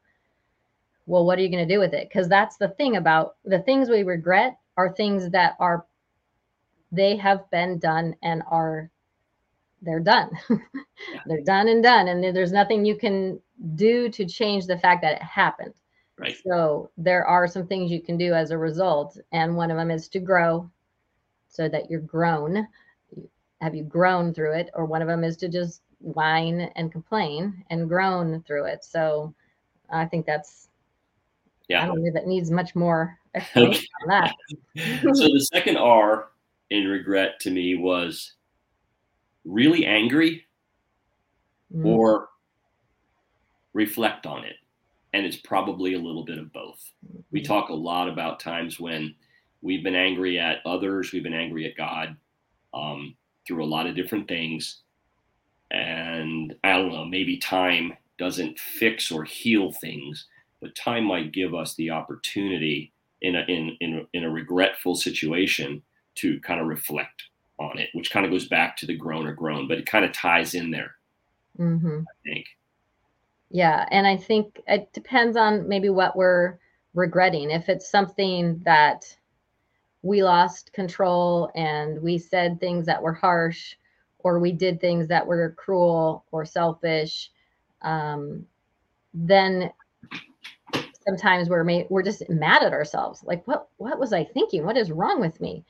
well 1.06 1.26
what 1.26 1.40
are 1.40 1.42
you 1.42 1.50
going 1.50 1.66
to 1.66 1.74
do 1.74 1.80
with 1.80 1.94
it 1.94 2.10
because 2.10 2.28
that's 2.28 2.58
the 2.58 2.68
thing 2.70 2.98
about 2.98 3.38
the 3.46 3.60
things 3.60 3.90
we 3.90 4.04
regret 4.04 4.60
are 4.76 4.92
things 4.92 5.30
that 5.30 5.56
are 5.60 5.86
they 6.92 7.16
have 7.16 7.50
been 7.52 7.80
done 7.80 8.14
and 8.22 8.44
are 8.52 8.90
they're 9.84 10.00
done. 10.00 10.32
They're 11.26 11.42
done 11.42 11.68
and 11.68 11.84
done 11.84 12.08
and 12.08 12.24
there's 12.36 12.52
nothing 12.52 12.86
you 12.86 12.96
can 12.96 13.40
do 13.76 14.10
to 14.10 14.26
change 14.26 14.66
the 14.66 14.78
fact 14.78 15.02
that 15.02 15.18
it 15.18 15.22
happened. 15.22 15.74
Right. 16.18 16.38
so 16.46 16.92
there 16.96 17.26
are 17.26 17.48
some 17.48 17.66
things 17.66 17.92
you 17.92 18.00
can 18.00 18.18
do 18.18 18.34
as 18.34 18.52
a 18.52 18.58
result 18.58 19.18
and 19.32 19.56
one 19.56 19.72
of 19.72 19.78
them 19.78 19.90
is 19.90 20.08
to 20.10 20.20
grow 20.20 20.70
so 21.50 21.68
that 21.68 21.90
you're 21.90 22.02
grown. 22.02 22.68
Have 23.62 23.76
you 23.76 23.84
grown 23.84 24.34
through 24.34 24.54
it? 24.54 24.70
Or 24.76 24.86
one 24.86 25.02
of 25.02 25.08
them 25.08 25.24
is 25.24 25.36
to 25.38 25.50
just 25.50 25.82
whine 26.00 26.72
and 26.76 26.92
complain 26.92 27.66
and 27.70 27.90
groan 27.90 28.44
through 28.48 28.66
it. 28.66 28.84
So 28.84 29.34
i 29.90 30.06
think 30.06 30.26
that's 30.26 30.70
yeah. 31.68 31.84
i 31.84 31.86
don't 31.86 32.02
know 32.02 32.10
if 32.10 32.16
it 32.16 32.28
needs 32.28 32.50
much 32.50 32.76
more 32.76 33.18
explanation 33.36 33.88
on 34.04 34.10
that. 34.10 34.34
So 35.16 35.28
the 35.28 35.48
second 35.52 35.78
R 35.78 36.30
in 36.70 36.88
regret 36.88 37.40
to 37.42 37.52
me 37.52 37.76
was 37.76 38.34
really 39.46 39.86
angry 39.86 40.46
Mm, 41.74 41.98
or 41.98 42.30
reflect 43.74 44.26
on 44.26 44.44
it, 44.44 44.56
and 45.14 45.26
it's 45.26 45.38
probably 45.38 45.94
a 45.94 46.00
little 46.00 46.26
bit 46.26 46.38
of 46.38 46.54
both. 46.54 46.92
We 47.32 47.42
Mhm. 47.42 47.48
talk 47.48 47.70
a 47.70 47.74
lot 47.74 48.08
about 48.10 48.40
times 48.40 48.80
when 48.80 49.16
we've 49.62 49.84
been 49.84 49.96
angry 49.96 50.40
at 50.40 50.60
others, 50.66 51.12
we've 51.12 51.24
been 51.24 51.34
angry 51.34 51.66
at 51.66 51.78
God 51.78 52.18
um, 52.74 53.16
through 53.48 53.64
a 53.64 53.68
lot 53.68 53.88
of 53.88 53.96
different 53.96 54.28
things. 54.28 54.82
And 55.72 56.56
I 56.64 56.74
don't 56.78 56.94
know, 56.94 57.06
maybe 57.06 57.38
time 57.38 57.94
doesn't 58.18 58.60
fix 58.60 59.12
or 59.12 59.24
heal 59.24 59.72
things, 59.72 60.28
but 60.62 60.76
time 60.76 61.06
might 61.06 61.34
give 61.34 61.56
us 61.56 61.76
the 61.76 61.92
opportunity 61.92 62.94
in 63.22 63.36
a, 63.36 63.42
in, 63.48 63.78
in, 63.82 64.08
in 64.14 64.24
a 64.24 64.32
regretful 64.32 64.96
situation 64.96 65.84
to 66.16 66.40
kind 66.42 66.62
of 66.62 66.68
reflect 66.68 67.24
on 67.64 67.80
it, 67.80 67.90
which 67.94 68.12
kind 68.12 68.26
of 68.26 68.32
goes 68.32 68.48
back 68.48 68.78
to 68.78 68.86
the 68.86 68.96
groan 68.96 69.26
or 69.26 69.34
groan, 69.34 69.68
but 69.68 69.78
it 69.78 69.86
kind 69.86 70.06
of 70.06 70.12
ties 70.12 70.54
in 70.54 70.72
there, 70.72 70.96
mhm. 71.60 72.04
I 72.04 72.30
think. 72.30 72.46
Yeah, 73.50 73.88
and 73.92 74.08
I 74.08 74.18
think 74.18 74.62
it 74.68 74.92
depends 74.94 75.38
on 75.38 75.68
maybe 75.68 75.90
what 75.90 76.16
we're 76.16 76.58
regretting. 76.94 77.52
If 77.52 77.70
it's 77.70 77.90
something 77.90 78.60
that 78.66 79.06
we 80.02 80.24
lost 80.24 80.74
control 80.74 81.52
and 81.56 82.02
we 82.02 82.18
said 82.18 82.60
things 82.60 82.86
that 82.88 83.02
were 83.02 83.14
harsh, 83.14 83.76
or 84.20 84.40
we 84.40 84.52
did 84.52 84.80
things 84.80 85.08
that 85.08 85.26
were 85.26 85.56
cruel 85.58 86.26
or 86.32 86.46
selfish, 86.46 87.32
um, 87.82 88.46
then 89.14 89.72
sometimes 91.06 91.50
we're 91.50 91.64
ma- 91.64 91.84
we're 91.90 92.04
just 92.04 92.28
mad 92.30 92.64
at 92.64 92.74
ourselves. 92.74 93.24
Like, 93.24 93.46
what 93.48 93.68
what 93.78 94.00
was 94.00 94.14
I 94.14 94.24
thinking? 94.24 94.66
What 94.66 94.78
is 94.78 94.92
wrong 94.92 95.20
with 95.20 95.40
me? 95.42 95.64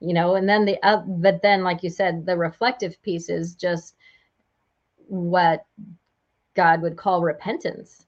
You 0.00 0.14
know. 0.14 0.36
And 0.36 0.48
then 0.48 0.64
the 0.64 0.78
uh, 0.82 1.02
but 1.06 1.42
then, 1.42 1.62
like 1.62 1.82
you 1.82 1.90
said, 1.90 2.26
the 2.26 2.36
reflective 2.36 3.00
piece 3.02 3.28
is 3.28 3.54
just 3.54 3.94
what 4.96 5.64
God 6.54 6.82
would 6.82 6.96
call 6.96 7.22
repentance, 7.22 8.06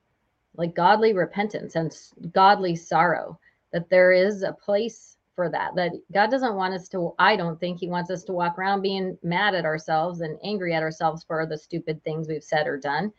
like 0.57 0.75
godly 0.75 1.13
repentance 1.13 1.77
and 1.77 1.97
godly 2.33 2.77
sorrow, 2.77 3.39
that 3.73 3.89
there 3.89 4.13
is 4.13 4.43
a 4.43 4.53
place 4.53 5.17
for 5.35 5.49
that. 5.49 5.75
That 5.77 5.93
God 6.13 6.31
doesn't 6.31 6.57
want 6.57 6.75
us 6.75 6.89
to, 6.91 7.15
I 7.19 7.37
don't 7.37 7.59
think 7.59 7.79
He 7.79 7.89
wants 7.89 8.11
us 8.11 8.25
to 8.25 8.33
walk 8.33 8.59
around 8.59 8.83
being 8.83 9.17
mad 9.23 9.55
at 9.55 9.65
ourselves 9.65 10.21
and 10.21 10.39
angry 10.45 10.75
at 10.75 10.83
ourselves 10.83 11.25
for 11.25 11.47
the 11.47 11.57
stupid 11.57 12.03
things 12.05 12.29
we've 12.29 12.45
said 12.45 12.67
or 12.67 12.77
done. 12.77 13.13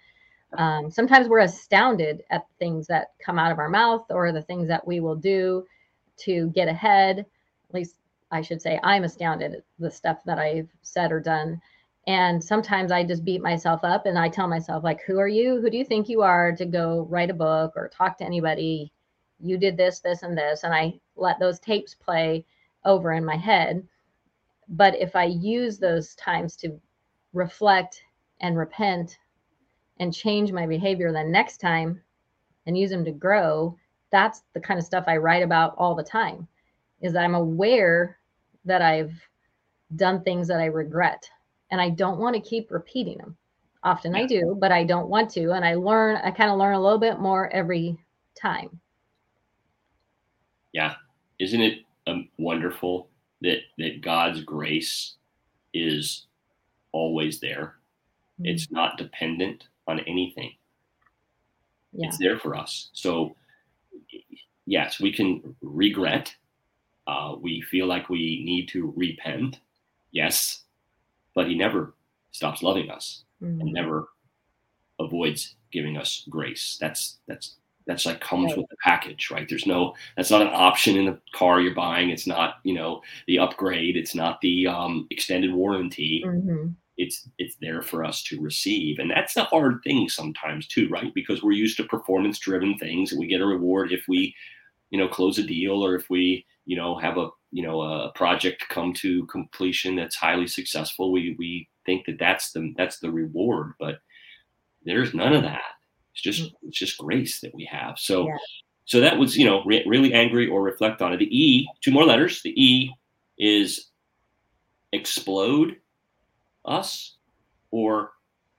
Um, 0.58 0.92
sometimes 0.92 1.30
we're 1.30 1.40
astounded 1.40 2.24
at 2.30 2.46
things 2.60 2.86
that 2.88 3.08
come 3.26 3.40
out 3.40 3.52
of 3.52 3.60
our 3.60 3.70
mouth 3.70 4.06
or 4.10 4.32
the 4.32 4.42
things 4.42 4.68
that 4.68 4.86
we 4.86 5.00
will 5.00 5.16
do 5.16 5.66
to 6.18 6.52
get 6.54 6.68
ahead. 6.68 7.20
At 7.20 7.74
least 7.74 7.96
I 8.32 8.42
should 8.42 8.62
say, 8.62 8.80
I'm 8.84 9.04
astounded 9.04 9.54
at 9.54 9.64
the 9.80 9.92
stuff 9.92 10.24
that 10.26 10.40
I've 10.40 10.70
said 10.82 11.12
or 11.12 11.20
done. 11.20 11.62
And 12.08 12.44
sometimes 12.44 12.92
i 12.92 13.04
just 13.04 13.24
beat 13.24 13.42
myself 13.44 13.84
up 13.84 14.08
and 14.08 14.18
i 14.18 14.28
tell 14.28 14.48
myself 14.48 14.84
like 14.84 15.02
who 15.02 15.20
are 15.20 15.28
you? 15.28 15.62
Who 15.62 15.70
do 15.70 15.78
you 15.78 15.86
think 15.86 16.10
you 16.10 16.24
are 16.24 16.52
to 16.56 16.66
go 16.66 17.06
write 17.10 17.30
a 17.30 17.34
book 17.34 17.74
or 17.76 17.90
talk 17.90 18.18
to 18.18 18.26
anybody? 18.26 18.92
You 19.40 19.58
did 19.58 19.78
this 19.78 20.00
this 20.00 20.24
and 20.24 20.36
this. 20.38 20.64
And 20.64 20.74
i 20.74 21.00
let 21.16 21.40
those 21.40 21.60
tapes 21.60 21.94
play 21.94 22.46
over 22.86 23.14
in 23.14 23.24
my 23.24 23.38
head. 23.38 23.88
But 24.70 24.96
if 24.96 25.16
i 25.16 25.26
use 25.26 25.78
those 25.78 26.16
times 26.16 26.56
to 26.58 26.80
reflect 27.34 28.04
and 28.40 28.58
repent 28.58 29.20
and 30.00 30.14
change 30.14 30.52
my 30.52 30.66
behavior 30.66 31.12
the 31.12 31.24
next 31.24 31.58
time 31.58 32.02
and 32.66 32.78
use 32.78 32.90
them 32.90 33.06
to 33.06 33.12
grow 33.12 33.78
that's 34.12 34.44
the 34.54 34.60
kind 34.60 34.80
of 34.80 34.86
stuff 34.86 35.06
i 35.08 35.16
write 35.18 35.44
about 35.44 35.74
all 35.78 35.96
the 35.96 36.04
time 36.04 36.48
is 37.02 37.14
that 37.14 37.24
i'm 37.24 37.36
aware 37.36 38.18
that 38.66 38.82
i've 38.82 39.14
done 39.96 40.24
things 40.24 40.48
that 40.48 40.60
i 40.60 40.66
regret 40.66 41.30
and 41.72 41.80
I 41.80 41.90
don't 41.90 42.20
want 42.20 42.36
to 42.36 42.42
keep 42.42 42.70
repeating 42.70 43.18
them. 43.18 43.38
Often 43.84 44.16
I 44.16 44.28
do, 44.28 44.56
but 44.60 44.72
I 44.72 44.84
don't 44.84 45.10
want 45.10 45.32
to. 45.32 45.54
And 45.54 45.66
I 45.66 45.74
learn, 45.74 46.18
I 46.18 46.30
kind 46.30 46.52
of 46.52 46.60
learn 46.60 46.76
a 46.76 46.82
little 46.82 47.00
bit 47.00 47.20
more 47.20 47.52
every 47.52 47.98
time. 48.40 48.80
Yeah. 50.72 50.94
Isn't 51.40 51.62
it 51.62 51.80
um, 52.06 52.30
wonderful 52.38 53.10
that, 53.42 53.60
that 53.80 54.02
God's 54.02 54.42
grace 54.42 55.16
is 55.74 56.28
always 56.92 57.40
there? 57.40 57.76
It's 58.44 58.72
not 58.72 58.98
dependent 58.98 59.68
on 59.88 60.00
anything. 60.02 60.54
yeah. 61.94 62.08
It's 62.08 62.18
there 62.18 62.40
for 62.40 62.56
us. 62.56 62.90
So, 62.94 63.36
yes, 64.66 65.00
we 65.00 65.12
can 65.12 65.56
regret. 65.62 66.36
Uh, 67.12 67.36
we 67.36 67.60
feel 67.62 67.88
like 67.88 68.10
we 68.10 68.42
need 68.46 68.68
to 68.70 68.94
repent. 68.96 69.60
Yes, 70.12 70.64
but 71.36 71.48
He 71.48 71.56
never 71.56 71.94
stops 72.32 72.64
loving 72.64 72.90
us 72.90 73.26
and 73.42 73.62
Mhm. 73.62 73.74
never 73.74 74.08
avoids 75.00 75.56
giving 75.72 75.98
us 75.98 76.26
grace. 76.30 76.78
That's 76.80 77.20
that's 77.28 77.58
That's 77.88 78.06
like 78.06 78.22
comes 78.22 78.52
right. 78.52 78.60
with 78.60 78.70
the 78.70 78.78
package, 78.84 79.32
right? 79.32 79.50
There's 79.50 79.66
no 79.66 79.96
that's 80.16 80.30
not 80.32 80.44
an 80.44 80.54
option 80.54 80.96
in 80.98 81.06
the 81.06 81.20
car 81.34 81.60
you're 81.60 81.74
buying. 81.88 82.12
It's 82.12 82.28
not 82.28 82.50
you 82.64 82.76
know 82.76 83.02
the 83.28 83.40
upgrade. 83.40 83.98
It's 83.98 84.16
not 84.16 84.40
the 84.42 84.68
um, 84.68 85.08
extended 85.10 85.52
warranty. 85.52 86.24
Mm-hmm. 86.26 86.68
It's 86.98 87.28
it's 87.40 87.56
there 87.56 87.82
for 87.82 88.04
us 88.06 88.22
to 88.30 88.40
receive, 88.40 89.00
and 89.00 89.10
that's 89.10 89.36
a 89.36 89.46
hard 89.46 89.82
thing 89.84 90.08
sometimes 90.10 90.68
too, 90.68 90.88
right? 90.90 91.12
Because 91.16 91.42
we're 91.42 91.64
used 91.66 91.78
to 91.78 91.84
performance 91.96 92.38
driven 92.40 92.78
things, 92.78 93.12
and 93.12 93.20
we 93.20 93.28
get 93.28 93.42
a 93.42 93.46
reward 93.56 93.92
if 93.92 94.04
we 94.08 94.34
you 94.92 95.00
know 95.00 95.08
close 95.08 95.40
a 95.40 95.44
deal 95.44 95.84
or 95.86 95.96
if 95.96 96.08
we 96.10 96.46
you 96.72 96.78
know 96.78 96.98
have 96.98 97.18
a 97.18 97.28
you 97.52 97.64
know 97.64 97.82
a 97.82 98.12
project 98.14 98.64
come 98.70 98.94
to 98.94 99.26
completion 99.26 99.96
that's 99.96 100.16
highly 100.16 100.48
successful 100.48 101.12
we 101.12 101.36
we 101.38 101.68
think 101.86 102.06
that 102.06 102.20
that's 102.20 102.52
the 102.54 102.74
that's 102.78 103.00
the 103.00 103.12
reward 103.12 103.74
but 103.80 103.96
there's 104.84 105.14
none 105.14 105.34
of 105.34 105.44
that. 105.44 105.62
It's 106.14 106.22
just 106.22 106.42
mm. 106.42 106.54
it's 106.64 106.80
just 106.80 106.98
grace 106.98 107.40
that 107.42 107.54
we 107.54 107.66
have. 107.66 108.00
So 108.00 108.28
yeah. 108.28 108.38
so 108.86 109.00
that 109.00 109.18
was 109.18 109.38
you 109.38 109.46
know 109.46 109.64
re- 109.64 109.86
really 109.86 110.14
angry 110.14 110.48
or 110.48 110.64
reflect 110.64 111.02
on 111.02 111.14
it. 111.14 111.18
The 111.18 111.38
e 111.38 111.68
two 111.82 111.92
more 111.92 112.06
letters. 112.06 112.42
The 112.42 112.54
e 112.62 112.94
is 113.38 113.92
explode 114.92 115.78
us 116.66 117.18
or 117.70 118.12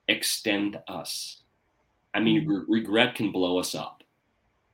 extend 0.08 0.78
us. 0.88 1.42
I 2.14 2.20
mean 2.20 2.42
mm-hmm. 2.42 2.72
re- 2.72 2.80
regret 2.80 3.14
can 3.14 3.32
blow 3.32 3.58
us 3.58 3.74
up 3.74 4.02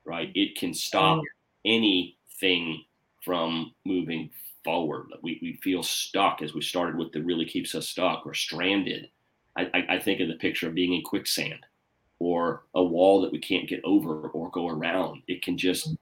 right? 0.09 0.33
It 0.35 0.57
can 0.57 0.73
stop 0.73 1.23
anything 1.67 2.83
from 3.25 3.73
moving 3.85 4.31
forward. 4.65 5.09
We, 5.23 5.39
we 5.43 5.59
feel 5.63 5.83
stuck 5.83 6.43
as 6.43 6.55
we 6.55 6.63
started 6.63 6.97
with 6.97 7.13
the 7.13 7.23
really 7.23 7.45
keeps 7.45 7.75
us 7.75 7.89
stuck 7.89 8.27
or 8.27 8.35
stranded. 8.35 9.09
I, 9.57 9.87
I, 9.89 9.99
think 9.99 10.21
of 10.21 10.29
the 10.29 10.35
picture 10.35 10.69
of 10.69 10.75
being 10.75 10.95
in 10.95 11.03
quicksand 11.03 11.59
or 12.21 12.63
a 12.77 12.83
wall 12.83 13.21
that 13.23 13.33
we 13.33 13.41
can't 13.41 13.69
get 13.69 13.81
over 13.83 14.29
or 14.29 14.51
go 14.51 14.69
around. 14.69 15.23
It 15.27 15.43
can 15.43 15.59
just, 15.59 15.97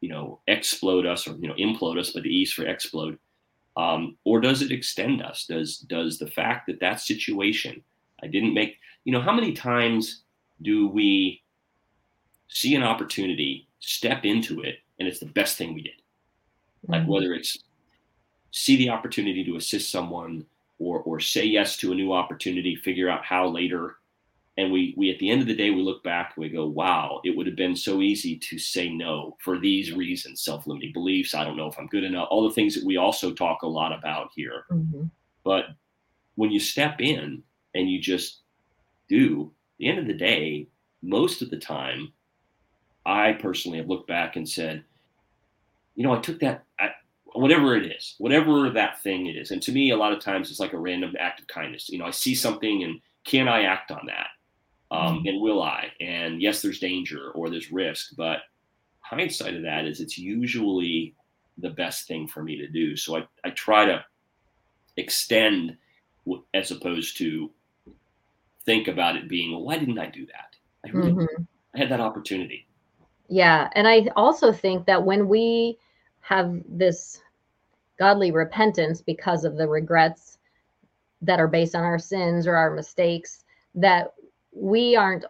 you 0.00 0.08
know, 0.08 0.40
explode 0.46 1.04
us 1.04 1.26
or, 1.28 1.36
you 1.36 1.46
know, 1.46 1.54
implode 1.54 1.98
us, 1.98 2.12
but 2.12 2.22
the 2.22 2.34
E's 2.34 2.54
for 2.54 2.64
explode. 2.64 3.18
Um, 3.76 4.16
or 4.24 4.40
does 4.40 4.62
it 4.62 4.72
extend 4.72 5.20
us? 5.20 5.44
Does, 5.44 5.76
does 5.78 6.18
the 6.18 6.30
fact 6.30 6.68
that 6.68 6.80
that 6.80 7.00
situation, 7.00 7.82
I 8.22 8.28
didn't 8.28 8.54
make, 8.54 8.78
you 9.04 9.12
know, 9.12 9.20
how 9.20 9.34
many 9.34 9.52
times 9.52 10.22
do 10.62 10.88
we 10.88 11.42
see 12.48 12.74
an 12.74 12.82
opportunity, 12.82 13.68
step 13.80 14.24
into 14.24 14.62
it, 14.62 14.76
and 14.98 15.08
it's 15.08 15.20
the 15.20 15.26
best 15.26 15.56
thing 15.56 15.74
we 15.74 15.82
did. 15.82 15.92
Like 16.88 17.02
mm-hmm. 17.02 17.10
whether 17.10 17.34
it's 17.34 17.58
see 18.50 18.76
the 18.76 18.90
opportunity 18.90 19.44
to 19.44 19.56
assist 19.56 19.90
someone 19.90 20.46
or 20.78 21.00
or 21.00 21.20
say 21.20 21.44
yes 21.44 21.76
to 21.78 21.92
a 21.92 21.94
new 21.94 22.12
opportunity, 22.12 22.76
figure 22.76 23.08
out 23.08 23.24
how 23.24 23.48
later. 23.48 23.96
And 24.58 24.72
we 24.72 24.94
we 24.96 25.10
at 25.10 25.18
the 25.18 25.30
end 25.30 25.42
of 25.42 25.46
the 25.46 25.54
day 25.54 25.70
we 25.70 25.82
look 25.82 26.02
back 26.02 26.32
and 26.34 26.42
we 26.42 26.48
go, 26.48 26.66
wow, 26.66 27.20
it 27.24 27.36
would 27.36 27.46
have 27.46 27.56
been 27.56 27.76
so 27.76 28.00
easy 28.00 28.38
to 28.38 28.58
say 28.58 28.88
no 28.88 29.36
for 29.40 29.58
these 29.58 29.92
reasons, 29.92 30.40
self-limiting 30.40 30.92
beliefs. 30.92 31.34
I 31.34 31.44
don't 31.44 31.58
know 31.58 31.66
if 31.66 31.78
I'm 31.78 31.88
good 31.88 32.04
enough. 32.04 32.28
All 32.30 32.48
the 32.48 32.54
things 32.54 32.74
that 32.74 32.84
we 32.84 32.96
also 32.96 33.32
talk 33.32 33.62
a 33.62 33.66
lot 33.66 33.92
about 33.92 34.30
here. 34.34 34.64
Mm-hmm. 34.70 35.04
But 35.44 35.66
when 36.36 36.50
you 36.50 36.60
step 36.60 37.00
in 37.00 37.42
and 37.74 37.90
you 37.90 38.00
just 38.00 38.40
do, 39.08 39.52
the 39.78 39.88
end 39.88 39.98
of 39.98 40.06
the 40.06 40.14
day, 40.14 40.68
most 41.02 41.42
of 41.42 41.50
the 41.50 41.58
time, 41.58 42.12
I 43.04 43.32
personally 43.32 43.78
have 43.78 43.88
looked 43.88 44.08
back 44.08 44.36
and 44.36 44.48
said, 44.48 44.84
you 45.96 46.04
know, 46.04 46.14
I 46.14 46.20
took 46.20 46.38
that, 46.40 46.64
I, 46.78 46.90
whatever 47.32 47.74
it 47.76 47.86
is, 47.86 48.14
whatever 48.18 48.70
that 48.70 49.02
thing 49.02 49.26
is. 49.26 49.50
And 49.50 49.60
to 49.62 49.72
me, 49.72 49.90
a 49.90 49.96
lot 49.96 50.12
of 50.12 50.20
times 50.20 50.50
it's 50.50 50.60
like 50.60 50.72
a 50.72 50.78
random 50.78 51.14
act 51.18 51.40
of 51.40 51.48
kindness. 51.48 51.88
You 51.88 51.98
know, 51.98 52.06
I 52.06 52.10
see 52.10 52.34
something 52.34 52.84
and 52.84 53.00
can 53.24 53.48
I 53.48 53.64
act 53.64 53.90
on 53.90 54.06
that? 54.06 54.28
Um, 54.90 55.18
mm-hmm. 55.18 55.28
And 55.28 55.40
will 55.40 55.62
I? 55.62 55.90
And 56.00 56.40
yes, 56.40 56.62
there's 56.62 56.78
danger 56.78 57.30
or 57.34 57.50
there's 57.50 57.72
risk, 57.72 58.14
but 58.16 58.38
hindsight 59.00 59.54
of 59.54 59.62
that 59.62 59.84
is 59.84 60.00
it's 60.00 60.18
usually 60.18 61.14
the 61.58 61.70
best 61.70 62.06
thing 62.06 62.28
for 62.28 62.42
me 62.42 62.56
to 62.56 62.68
do. 62.68 62.96
So 62.96 63.16
I, 63.16 63.26
I 63.44 63.50
try 63.50 63.86
to 63.86 64.04
extend 64.96 65.76
as 66.54 66.70
opposed 66.70 67.16
to 67.18 67.50
think 68.64 68.88
about 68.88 69.16
it 69.16 69.28
being, 69.28 69.52
well, 69.52 69.62
why 69.62 69.78
didn't 69.78 69.98
I 69.98 70.06
do 70.06 70.26
that? 70.26 70.56
I, 70.84 70.90
really, 70.90 71.12
mm-hmm. 71.12 71.42
I 71.74 71.78
had 71.78 71.90
that 71.90 72.00
opportunity. 72.00 72.65
Yeah. 73.28 73.68
And 73.74 73.88
I 73.88 74.08
also 74.16 74.52
think 74.52 74.86
that 74.86 75.02
when 75.02 75.28
we 75.28 75.78
have 76.20 76.60
this 76.68 77.20
godly 77.98 78.30
repentance 78.30 79.00
because 79.00 79.44
of 79.44 79.56
the 79.56 79.68
regrets 79.68 80.38
that 81.22 81.40
are 81.40 81.48
based 81.48 81.74
on 81.74 81.82
our 81.82 81.98
sins 81.98 82.46
or 82.46 82.56
our 82.56 82.74
mistakes, 82.74 83.44
that 83.74 84.12
we 84.52 84.96
aren't, 84.96 85.24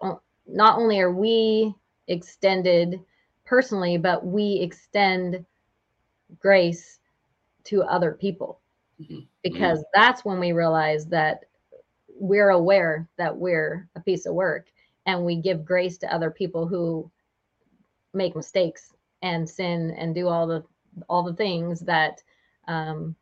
not 0.46 0.78
only 0.78 1.00
are 1.00 1.12
we 1.12 1.74
extended 2.08 3.00
personally, 3.44 3.96
but 3.98 4.24
we 4.24 4.58
extend 4.60 5.44
grace 6.38 6.98
to 7.64 7.82
other 7.82 8.12
people. 8.12 8.60
Mm-hmm. 9.00 9.20
Because 9.42 9.78
mm-hmm. 9.78 10.00
that's 10.00 10.24
when 10.24 10.40
we 10.40 10.52
realize 10.52 11.06
that 11.06 11.44
we're 12.18 12.50
aware 12.50 13.06
that 13.18 13.36
we're 13.36 13.88
a 13.94 14.00
piece 14.00 14.26
of 14.26 14.34
work 14.34 14.66
and 15.04 15.24
we 15.24 15.36
give 15.36 15.64
grace 15.64 15.98
to 15.98 16.12
other 16.12 16.30
people 16.30 16.66
who 16.66 17.10
make 18.16 18.34
mistakes 18.34 18.94
and 19.22 19.48
sin 19.48 19.94
and 19.98 20.14
do 20.14 20.28
all 20.28 20.46
the 20.46 20.64
all 21.08 21.22
the 21.22 21.34
things 21.34 21.80
that 21.80 22.22
um, 22.68 23.14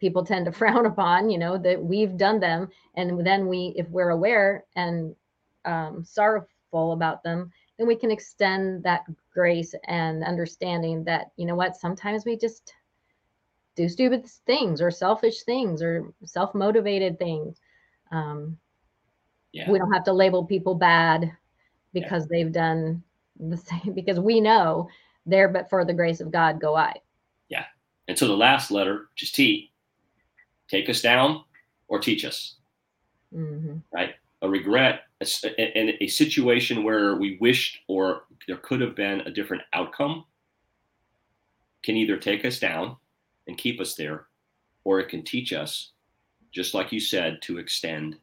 people 0.00 0.24
tend 0.24 0.46
to 0.46 0.52
frown 0.60 0.86
upon 0.86 1.28
you 1.30 1.38
know 1.38 1.58
that 1.58 1.82
we've 1.82 2.16
done 2.16 2.40
them 2.40 2.68
and 2.94 3.26
then 3.26 3.46
we 3.48 3.74
if 3.76 3.88
we're 3.90 4.10
aware 4.10 4.64
and 4.76 5.14
um, 5.64 6.04
sorrowful 6.04 6.92
about 6.92 7.22
them 7.22 7.50
then 7.78 7.86
we 7.86 7.96
can 7.96 8.10
extend 8.10 8.82
that 8.82 9.04
grace 9.32 9.74
and 9.86 10.24
understanding 10.24 11.04
that 11.04 11.30
you 11.36 11.46
know 11.46 11.54
what 11.54 11.76
sometimes 11.76 12.24
we 12.24 12.36
just 12.36 12.74
do 13.76 13.88
stupid 13.88 14.26
things 14.46 14.80
or 14.80 14.90
selfish 14.90 15.42
things 15.42 15.82
or 15.82 16.12
self-motivated 16.24 17.18
things 17.18 17.60
um, 18.10 18.56
yeah. 19.52 19.70
we 19.70 19.78
don't 19.78 19.92
have 19.92 20.04
to 20.04 20.12
label 20.12 20.44
people 20.44 20.74
bad 20.74 21.30
because 21.92 22.24
yeah. 22.24 22.28
they've 22.30 22.52
done 22.52 23.02
the 23.38 23.56
same 23.56 23.92
because 23.94 24.20
we 24.20 24.40
know 24.40 24.88
there 25.26 25.48
but 25.48 25.68
for 25.68 25.84
the 25.84 25.94
grace 25.94 26.20
of 26.20 26.32
God 26.32 26.60
go 26.60 26.76
I. 26.76 26.94
Yeah. 27.48 27.64
And 28.08 28.18
so 28.18 28.26
the 28.26 28.36
last 28.36 28.70
letter, 28.70 29.08
which 29.12 29.22
is 29.24 29.32
T, 29.32 29.70
take 30.68 30.88
us 30.88 31.02
down 31.02 31.44
or 31.88 31.98
teach 31.98 32.24
us. 32.24 32.56
Mm-hmm. 33.34 33.78
Right? 33.92 34.14
A 34.42 34.48
regret 34.48 35.02
and 35.20 35.90
a, 35.90 36.04
a 36.04 36.06
situation 36.06 36.84
where 36.84 37.16
we 37.16 37.38
wished 37.40 37.80
or 37.88 38.22
there 38.46 38.56
could 38.56 38.80
have 38.80 38.94
been 38.94 39.20
a 39.22 39.30
different 39.30 39.62
outcome 39.72 40.24
can 41.82 41.96
either 41.96 42.16
take 42.16 42.44
us 42.44 42.58
down 42.58 42.96
and 43.46 43.58
keep 43.58 43.80
us 43.80 43.94
there, 43.94 44.26
or 44.84 45.00
it 45.00 45.08
can 45.08 45.22
teach 45.24 45.52
us, 45.52 45.92
just 46.52 46.74
like 46.74 46.92
you 46.92 47.00
said, 47.00 47.40
to 47.42 47.58
extend. 47.58 48.16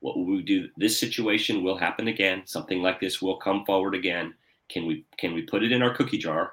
What 0.00 0.16
will 0.16 0.26
we 0.26 0.42
do? 0.42 0.68
This 0.76 0.98
situation 0.98 1.62
will 1.62 1.76
happen 1.76 2.08
again. 2.08 2.42
Something 2.46 2.80
like 2.80 3.00
this 3.00 3.20
will 3.20 3.36
come 3.36 3.64
forward 3.64 3.94
again. 3.94 4.34
Can 4.70 4.86
we 4.86 5.04
can 5.18 5.34
we 5.34 5.42
put 5.42 5.62
it 5.62 5.72
in 5.72 5.82
our 5.82 5.94
cookie 5.94 6.18
jar, 6.18 6.52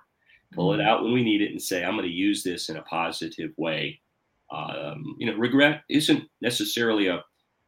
pull 0.53 0.73
it 0.73 0.77
mm-hmm. 0.77 0.87
out 0.87 1.03
when 1.03 1.13
we 1.13 1.23
need 1.23 1.41
it, 1.41 1.51
and 1.51 1.61
say, 1.61 1.83
I'm 1.83 1.95
going 1.95 2.03
to 2.03 2.13
use 2.13 2.43
this 2.43 2.69
in 2.69 2.77
a 2.77 2.83
positive 2.83 3.51
way? 3.57 3.99
Um, 4.51 5.15
you 5.19 5.27
know, 5.27 5.37
regret 5.37 5.83
isn't 5.89 6.23
necessarily 6.41 7.07
a 7.07 7.23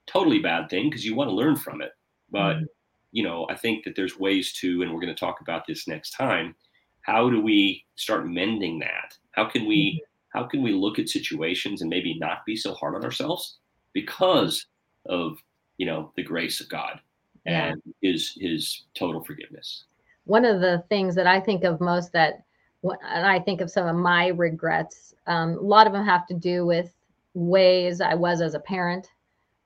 totally 0.07 0.39
bad 0.39 0.69
thing 0.69 0.89
because 0.89 1.05
you 1.05 1.15
want 1.15 1.29
to 1.29 1.35
learn 1.35 1.55
from 1.55 1.81
it. 1.81 1.91
But 2.31 2.55
mm-hmm. 2.55 2.65
you 3.12 3.23
know, 3.23 3.47
I 3.49 3.55
think 3.55 3.83
that 3.83 3.95
there's 3.95 4.17
ways 4.17 4.53
to, 4.53 4.81
and 4.81 4.93
we're 4.93 5.01
going 5.01 5.13
to 5.13 5.19
talk 5.19 5.41
about 5.41 5.67
this 5.67 5.88
next 5.88 6.12
time. 6.12 6.55
How 7.01 7.29
do 7.29 7.41
we 7.41 7.85
start 7.95 8.27
mending 8.27 8.79
that? 8.79 9.17
How 9.31 9.45
can 9.45 9.65
we 9.65 10.01
mm-hmm. 10.01 10.39
how 10.39 10.47
can 10.47 10.63
we 10.63 10.73
look 10.73 10.99
at 10.99 11.09
situations 11.09 11.81
and 11.81 11.89
maybe 11.89 12.17
not 12.17 12.45
be 12.45 12.55
so 12.55 12.73
hard 12.73 12.95
on 12.95 13.03
ourselves 13.03 13.57
because 13.93 14.65
of 15.07 15.38
you 15.77 15.85
know 15.85 16.12
the 16.15 16.23
grace 16.23 16.59
of 16.62 16.69
God 16.69 16.99
and 17.45 17.81
yeah. 18.01 18.12
his 18.12 18.38
his 18.39 18.85
total 18.95 19.23
forgiveness 19.23 19.85
one 20.29 20.45
of 20.45 20.61
the 20.61 20.83
things 20.89 21.15
that 21.15 21.25
I 21.25 21.39
think 21.39 21.63
of 21.63 21.81
most 21.81 22.13
that, 22.13 22.43
and 22.83 23.25
I 23.25 23.39
think 23.39 23.61
of 23.61 23.71
some 23.71 23.87
of 23.87 23.95
my 23.95 24.27
regrets, 24.27 25.15
um, 25.25 25.53
a 25.57 25.61
lot 25.61 25.87
of 25.87 25.93
them 25.93 26.05
have 26.05 26.27
to 26.27 26.35
do 26.35 26.67
with 26.67 26.93
ways 27.33 27.99
I 27.99 28.13
was 28.13 28.39
as 28.39 28.53
a 28.53 28.59
parent, 28.59 29.09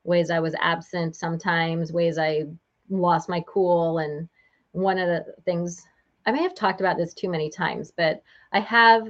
ways 0.04 0.30
I 0.30 0.40
was 0.40 0.54
absent 0.58 1.16
sometimes, 1.16 1.92
ways 1.92 2.16
I 2.16 2.44
lost 2.88 3.28
my 3.28 3.44
cool. 3.46 3.98
And 3.98 4.26
one 4.72 4.98
of 4.98 5.06
the 5.06 5.34
things, 5.44 5.86
I 6.24 6.32
may 6.32 6.42
have 6.42 6.54
talked 6.54 6.80
about 6.80 6.96
this 6.96 7.12
too 7.12 7.28
many 7.28 7.50
times, 7.50 7.92
but 7.94 8.22
I 8.54 8.60
have, 8.60 9.06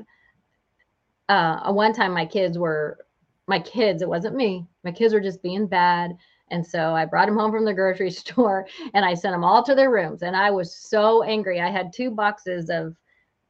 uh, 1.29 1.73
one 1.73 1.93
time 1.93 2.13
my 2.13 2.27
kids 2.27 2.59
were, 2.59 2.99
my 3.47 3.61
kids, 3.61 4.03
it 4.03 4.09
wasn't 4.09 4.35
me, 4.35 4.67
my 4.83 4.91
kids 4.91 5.15
were 5.15 5.21
just 5.21 5.41
being 5.41 5.69
bad 5.69 6.17
and 6.51 6.67
so 6.67 6.95
I 6.95 7.05
brought 7.05 7.27
them 7.27 7.39
home 7.39 7.51
from 7.51 7.65
the 7.65 7.75
grocery 7.75 8.11
store 8.23 8.67
and 8.93 9.05
I 9.05 9.15
sent 9.15 9.35
them 9.35 9.45
all 9.45 9.63
to 9.65 9.75
their 9.75 9.91
rooms. 9.91 10.23
And 10.23 10.37
I 10.37 10.51
was 10.51 10.77
so 10.77 11.23
angry. 11.23 11.61
I 11.61 11.71
had 11.71 11.93
two 11.93 12.11
boxes 12.11 12.71
of 12.71 12.97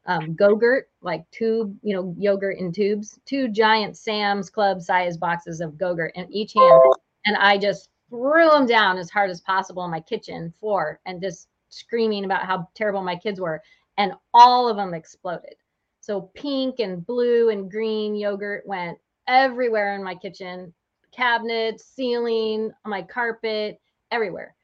um, 0.07 0.35
Go-Gurt, 0.35 0.89
like 1.01 1.25
two, 1.31 1.75
you 1.83 1.95
know, 1.95 2.15
yogurt 2.19 2.59
in 2.59 2.73
tubes, 2.73 3.19
two 3.25 3.49
giant 3.49 3.97
Sam's 3.97 4.51
Club 4.51 4.83
size 4.83 5.17
boxes 5.17 5.61
of 5.61 5.79
Go-Gurt 5.79 6.13
in 6.15 6.31
each 6.33 6.53
hand. 6.55 6.81
And 7.27 7.37
I 7.37 7.57
just 7.57 7.89
threw 8.11 8.51
them 8.51 8.67
down 8.67 8.99
as 8.99 9.11
hard 9.11 9.31
as 9.31 9.41
possible 9.41 9.83
on 9.83 9.91
my 9.91 10.01
kitchen 10.01 10.53
floor 10.61 11.01
and 11.07 11.23
just 11.23 11.49
screaming 11.71 12.25
about 12.25 12.45
how 12.45 12.69
terrible 12.75 13.03
my 13.03 13.17
kids 13.17 13.41
were, 13.41 13.63
and 13.97 14.13
all 14.35 14.69
of 14.69 14.77
them 14.77 14.95
exploded. 14.95 15.55
So 16.01 16.31
pink 16.35 16.81
and 16.81 17.05
blue 17.05 17.49
and 17.49 17.71
green 17.71 18.15
yogurt 18.15 18.67
went 18.67 18.99
everywhere 19.27 19.95
in 19.95 20.05
my 20.05 20.15
kitchen, 20.15 20.73
cabinets, 21.15 21.85
ceiling, 21.85 22.73
my 22.85 23.03
carpet, 23.03 23.81
everywhere. 24.11 24.55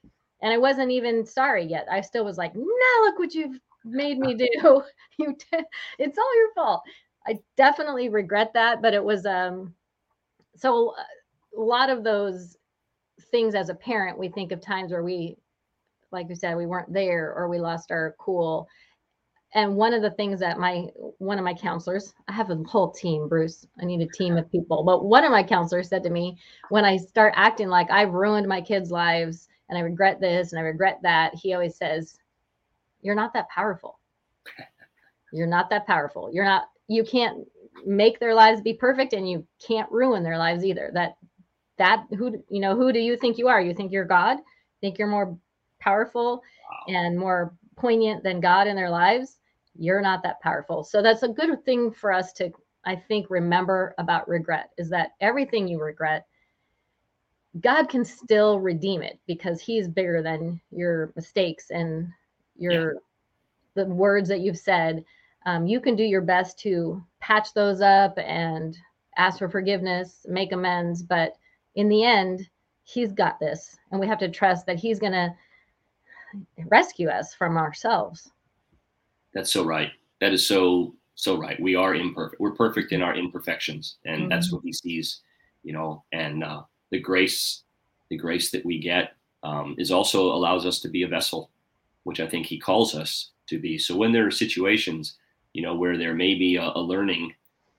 And 0.43 0.53
I 0.53 0.59
wasn't 0.59 0.91
even 0.91 1.27
sorry 1.27 1.65
yet. 1.65 1.87
I 1.91 2.01
still 2.01 2.25
was 2.25 2.39
like, 2.39 2.55
"Now 2.55 3.03
look 3.03 3.19
what 3.19 3.35
you've 3.35 3.61
made 3.85 4.19
me 4.19 4.35
do. 4.35 4.83
you, 5.19 5.37
t- 5.37 5.65
it's 5.99 6.19
all 6.19 6.37
your 6.37 6.53
fault." 6.55 6.83
I 7.27 7.39
definitely 7.57 8.09
regret 8.09 8.53
that, 8.55 8.81
but 8.83 8.95
it 8.95 9.05
was 9.05 9.27
um. 9.27 9.75
So 10.57 10.95
a 11.57 11.61
lot 11.61 11.91
of 11.91 12.05
those 12.05 12.57
things 13.31 13.55
as 13.55 13.69
a 13.69 13.75
parent, 13.75 14.19
we 14.19 14.29
think 14.29 14.53
of 14.53 14.61
times 14.61 14.93
where 14.93 15.03
we, 15.03 15.37
like 16.11 16.29
you 16.29 16.35
said, 16.35 16.57
we 16.57 16.67
weren't 16.67 16.93
there 16.93 17.33
or 17.35 17.49
we 17.49 17.59
lost 17.59 17.91
our 17.91 18.15
cool. 18.19 18.69
And 19.55 19.75
one 19.75 19.93
of 19.93 20.03
the 20.03 20.13
things 20.13 20.39
that 20.41 20.59
my 20.59 20.87
one 21.19 21.39
of 21.39 21.45
my 21.45 21.55
counselors, 21.55 22.15
I 22.29 22.33
have 22.33 22.51
a 22.51 22.63
whole 22.67 22.91
team, 22.91 23.29
Bruce. 23.29 23.67
I 23.81 23.85
need 23.85 24.01
a 24.01 24.17
team 24.17 24.37
of 24.37 24.51
people. 24.51 24.85
But 24.85 25.05
one 25.05 25.25
of 25.25 25.33
my 25.33 25.43
counselors 25.43 25.89
said 25.89 26.05
to 26.05 26.11
me, 26.11 26.39
when 26.69 26.85
I 26.85 26.97
start 26.97 27.35
acting 27.37 27.69
like 27.69 27.91
I've 27.91 28.13
ruined 28.13 28.47
my 28.47 28.61
kids' 28.61 28.93
lives 28.93 29.49
and 29.69 29.77
I 29.77 29.81
regret 29.83 30.21
this 30.21 30.53
and 30.53 30.61
I 30.61 30.63
regret 30.63 31.01
that, 31.03 31.35
he 31.35 31.53
always 31.53 31.77
says, 31.77 32.17
You're 33.03 33.17
not 33.17 33.33
that 33.33 33.49
powerful. 33.49 33.99
You're 35.33 35.47
not 35.47 35.71
that 35.71 35.87
powerful. 35.87 36.31
You're 36.33 36.45
not, 36.45 36.71
you 36.89 37.05
can't 37.05 37.47
make 37.87 38.19
their 38.19 38.35
lives 38.35 38.61
be 38.61 38.75
perfect 38.75 39.13
and 39.13 39.29
you 39.29 39.47
can't 39.65 39.91
ruin 39.91 40.23
their 40.23 40.39
lives 40.39 40.65
either. 40.65 40.91
That 40.95 41.17
that 41.81 42.05
who 42.17 42.45
you 42.51 42.61
know 42.61 42.77
who 42.77 42.93
do 42.93 42.99
you 42.99 43.17
think 43.17 43.39
you 43.39 43.49
are 43.49 43.61
you 43.61 43.73
think 43.73 43.91
you're 43.91 44.05
god 44.05 44.37
think 44.83 44.99
you're 44.99 45.09
more 45.09 45.37
powerful 45.81 46.43
wow. 46.71 46.95
and 46.95 47.19
more 47.19 47.55
poignant 47.75 48.23
than 48.23 48.39
god 48.39 48.67
in 48.67 48.77
their 48.77 48.91
lives 48.91 49.39
you're 49.81 50.01
not 50.01 50.23
that 50.23 50.41
powerful 50.41 50.85
so 50.85 51.03
that's 51.03 51.23
a 51.23 51.29
good 51.29 51.65
thing 51.65 51.91
for 51.91 52.13
us 52.13 52.33
to 52.33 52.51
i 52.85 52.95
think 52.95 53.29
remember 53.31 53.95
about 53.99 54.29
regret 54.29 54.71
is 54.79 54.89
that 54.89 55.13
everything 55.21 55.67
you 55.67 55.81
regret 55.81 56.27
god 57.61 57.89
can 57.89 58.05
still 58.05 58.61
redeem 58.61 59.03
it 59.03 59.19
because 59.27 59.61
he's 59.61 59.89
bigger 59.89 60.23
than 60.23 60.61
your 60.71 61.13
mistakes 61.17 61.71
and 61.71 62.09
your 62.57 62.95
yeah. 62.95 62.99
the 63.75 63.85
words 63.87 64.29
that 64.29 64.41
you've 64.41 64.59
said 64.59 65.05
um, 65.47 65.67
you 65.67 65.81
can 65.81 65.97
do 65.97 66.05
your 66.05 66.21
best 66.21 66.59
to 66.59 67.03
patch 67.19 67.55
those 67.55 67.81
up 67.81 68.19
and 68.19 68.77
ask 69.17 69.39
for 69.39 69.49
forgiveness 69.49 70.27
make 70.29 70.53
amends 70.53 71.03
but 71.03 71.35
in 71.75 71.89
the 71.89 72.05
end, 72.05 72.49
he's 72.83 73.13
got 73.13 73.39
this. 73.39 73.77
And 73.91 74.01
we 74.01 74.07
have 74.07 74.19
to 74.19 74.29
trust 74.29 74.67
that 74.67 74.79
he's 74.79 74.99
going 74.99 75.13
to 75.13 75.35
rescue 76.67 77.09
us 77.09 77.35
from 77.35 77.57
ourselves. 77.57 78.31
That's 79.35 79.53
so 79.53 79.65
right. 79.65 79.91
That 80.21 80.33
is 80.33 80.47
so, 80.47 80.95
so 81.15 81.39
right. 81.39 81.59
We 81.61 81.75
are 81.77 81.95
imperfect. 81.95 82.41
We're 82.41 82.55
perfect 82.55 82.93
in 82.93 83.03
our 83.03 83.15
imperfections. 83.15 83.97
And 84.05 84.23
mm-hmm. 84.23 84.29
that's 84.29 84.53
what 84.53 84.63
he 84.65 84.73
sees, 84.73 85.21
you 85.63 85.73
know, 85.73 86.05
and 86.13 86.43
uh, 86.43 86.63
the 86.91 86.99
grace, 86.99 87.63
the 88.11 88.17
grace 88.17 88.51
that 88.51 88.65
we 88.65 88.81
get 88.81 89.15
um, 89.43 89.77
is 89.79 89.91
also 89.91 90.33
allows 90.33 90.67
us 90.67 90.81
to 90.81 90.89
be 90.89 91.05
a 91.05 91.09
vessel, 91.09 91.51
which 92.05 92.21
I 92.21 92.27
think 92.27 92.47
he 92.47 92.59
calls 92.59 92.95
us 92.95 93.31
to 93.47 93.59
be. 93.59 93.79
So 93.79 93.97
when 93.97 94.13
there 94.13 94.27
are 94.27 94.31
situations, 94.33 95.17
you 95.53 95.63
know, 95.63 95.75
where 95.75 95.97
there 95.97 96.15
may 96.15 96.35
be 96.35 96.57
a, 96.57 96.73
a 96.75 96.81
learning, 96.81 97.35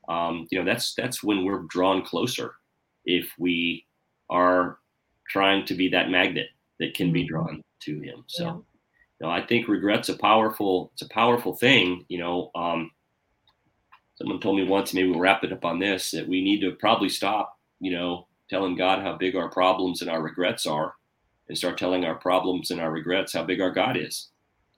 um, 0.08 0.48
you 0.50 0.58
know, 0.58 0.66
that's, 0.66 0.94
that's 0.96 1.22
when 1.24 1.46
we're 1.46 1.64
drawn 1.70 2.04
closer 2.04 2.56
if 3.06 3.34
we 3.38 3.86
are 4.30 4.80
trying 5.28 5.66
to 5.66 5.74
be 5.74 5.90
that 5.90 6.10
magnet 6.10 6.48
that 6.80 6.94
can 6.94 7.12
be 7.12 7.22
mm-hmm. 7.22 7.28
drawn 7.28 7.64
to 7.82 8.00
him. 8.00 8.24
So, 8.28 8.44
yeah. 8.44 8.58
You 9.22 9.28
know, 9.28 9.34
I 9.34 9.46
think 9.46 9.68
regret's 9.68 10.10
a 10.10 10.18
powerful, 10.18 10.90
it's 10.94 11.04
a 11.04 11.10
powerful 11.10 11.54
thing. 11.56 12.06
You 12.08 12.18
know, 12.18 12.50
um, 12.56 12.90
someone 14.16 14.40
told 14.40 14.58
me 14.58 14.64
once, 14.64 14.96
maybe 14.96 15.12
we'll 15.12 15.20
wrap 15.20 15.44
it 15.44 15.54
up 15.54 15.64
on 15.64 15.78
this, 15.78 16.10
that 16.10 16.28
we 16.28 16.42
need 16.42 16.60
to 16.62 16.72
probably 16.72 17.08
stop, 17.08 17.60
you 17.80 17.92
know, 17.92 18.26
telling 18.50 18.76
God 18.76 19.04
how 19.04 19.16
big 19.16 19.36
our 19.36 19.50
problems 19.50 20.02
and 20.02 20.10
our 20.10 20.24
regrets 20.24 20.66
are, 20.66 20.96
and 21.48 21.56
start 21.56 21.78
telling 21.78 22.04
our 22.04 22.16
problems 22.16 22.72
and 22.72 22.82
our 22.82 22.92
regrets 22.92 23.34
how 23.34 23.44
big 23.44 23.62
our 23.62 23.70
God 23.70 23.96
is. 23.96 24.30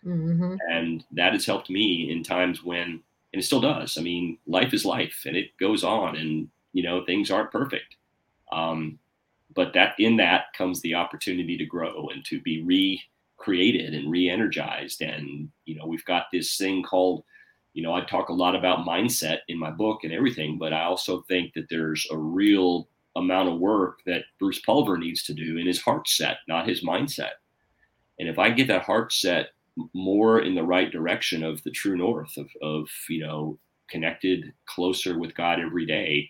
Mm-hmm. 0.06 0.56
And 0.70 1.06
that 1.14 1.32
has 1.32 1.46
helped 1.46 1.70
me 1.70 2.12
in 2.12 2.22
times 2.22 2.66
when, 2.66 3.02
and 3.32 3.42
it 3.42 3.44
still 3.44 3.62
does. 3.62 3.98
I 3.98 4.02
mean, 4.02 4.40
life 4.46 4.74
is 4.74 4.84
life, 4.84 5.24
and 5.26 5.38
it 5.38 5.56
goes 5.58 5.86
on, 5.86 6.18
and 6.18 6.50
you 6.74 6.84
know, 6.84 7.06
things 7.06 7.32
aren't 7.32 7.52
perfect. 7.52 7.96
Um, 8.52 9.00
but 9.56 9.74
that 9.74 9.96
in 10.00 10.18
that 10.18 10.48
comes 10.54 10.82
the 10.82 10.96
opportunity 10.96 11.58
to 11.58 11.66
grow 11.66 12.10
and 12.10 12.26
to 12.26 12.42
be 12.42 12.62
recreated 13.44 13.94
and 13.94 14.10
re-energized. 14.10 15.02
And 15.02 15.50
you 15.66 15.76
know, 15.76 15.86
we've 15.86 16.06
got 16.06 16.26
this 16.32 16.58
thing 16.58 16.84
called, 16.84 17.24
you 17.74 17.84
know, 17.84 17.94
I 17.94 18.02
talk 18.06 18.30
a 18.30 18.34
lot 18.34 18.56
about 18.56 18.86
mindset 18.86 19.40
in 19.48 19.58
my 19.58 19.72
book 19.72 20.04
and 20.04 20.14
everything, 20.14 20.58
but 20.58 20.74
I 20.74 20.84
also 20.84 21.22
think 21.24 21.54
that 21.54 21.68
there's 21.70 22.08
a 22.12 22.18
real 22.18 22.88
amount 23.16 23.50
of 23.50 23.60
work 23.60 24.00
that 24.06 24.24
Bruce 24.40 24.60
Pulver 24.60 24.98
needs 24.98 25.24
to 25.24 25.34
do 25.34 25.58
in 25.58 25.68
his 25.68 25.82
heart 25.82 26.08
set, 26.08 26.38
not 26.48 26.68
his 26.68 26.84
mindset. 26.84 27.32
And 28.20 28.30
if 28.30 28.40
I 28.40 28.50
get 28.50 28.68
that 28.68 28.84
heart 28.84 29.12
set 29.12 29.50
more 29.94 30.42
in 30.42 30.56
the 30.56 30.64
right 30.64 30.92
direction 30.92 31.44
of 31.44 31.64
the 31.64 31.72
true 31.72 31.98
north 31.98 32.38
of, 32.38 32.48
of 32.62 32.88
you 33.10 33.26
know 33.26 33.58
connected 33.90 34.54
closer 34.66 35.20
with 35.20 35.36
God 35.36 35.60
every 35.60 35.86
day, 35.86 36.30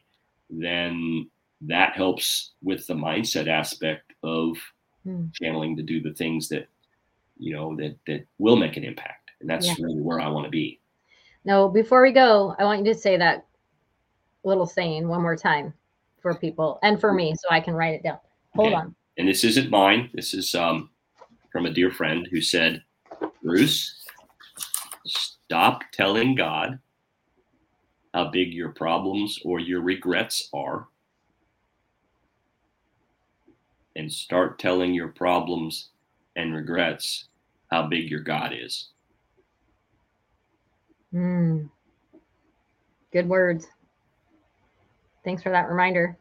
then 0.49 1.29
that 1.61 1.93
helps 1.93 2.51
with 2.61 2.87
the 2.87 2.93
mindset 2.93 3.47
aspect 3.47 4.13
of 4.23 4.57
mm. 5.05 5.33
channeling 5.33 5.77
to 5.77 5.83
do 5.83 6.01
the 6.01 6.13
things 6.13 6.49
that 6.49 6.67
you 7.37 7.53
know 7.53 7.75
that 7.77 7.95
that 8.07 8.25
will 8.37 8.55
make 8.55 8.77
an 8.77 8.83
impact. 8.83 9.31
And 9.41 9.49
that's 9.49 9.67
yeah. 9.67 9.75
really 9.79 10.01
where 10.01 10.19
i 10.19 10.27
want 10.27 10.45
to 10.45 10.51
be. 10.51 10.79
No 11.45 11.67
before 11.67 12.01
we 12.01 12.11
go 12.11 12.55
i 12.59 12.63
want 12.63 12.85
you 12.85 12.93
to 12.93 12.99
say 12.99 13.17
that 13.17 13.45
little 14.43 14.65
saying 14.65 15.07
one 15.07 15.21
more 15.21 15.35
time 15.35 15.73
for 16.21 16.35
people 16.35 16.79
and 16.83 16.99
for 16.99 17.13
me 17.13 17.33
so 17.35 17.49
i 17.49 17.59
can 17.59 17.73
write 17.73 17.93
it 17.93 18.03
down. 18.03 18.19
Hold 18.55 18.73
okay. 18.73 18.75
on. 18.75 18.95
And 19.17 19.27
this 19.27 19.43
isn't 19.43 19.69
mine. 19.69 20.09
This 20.13 20.33
is 20.33 20.55
um, 20.55 20.89
from 21.51 21.65
a 21.67 21.73
dear 21.73 21.91
friend 21.91 22.27
who 22.31 22.41
said 22.41 22.83
bruce 23.43 24.03
stop 25.05 25.81
telling 25.91 26.33
god 26.33 26.79
how 28.13 28.29
big 28.29 28.53
your 28.53 28.69
problems 28.69 29.39
or 29.43 29.59
your 29.59 29.81
regrets 29.81 30.49
are 30.53 30.87
and 33.95 34.11
start 34.11 34.59
telling 34.59 34.93
your 34.93 35.09
problems 35.09 35.89
and 36.35 36.55
regrets 36.55 37.25
how 37.71 37.87
big 37.87 38.09
your 38.09 38.21
God 38.21 38.53
is. 38.53 38.89
Mm. 41.13 41.69
Good 43.11 43.27
words. 43.27 43.67
Thanks 45.23 45.43
for 45.43 45.51
that 45.51 45.69
reminder. 45.69 46.17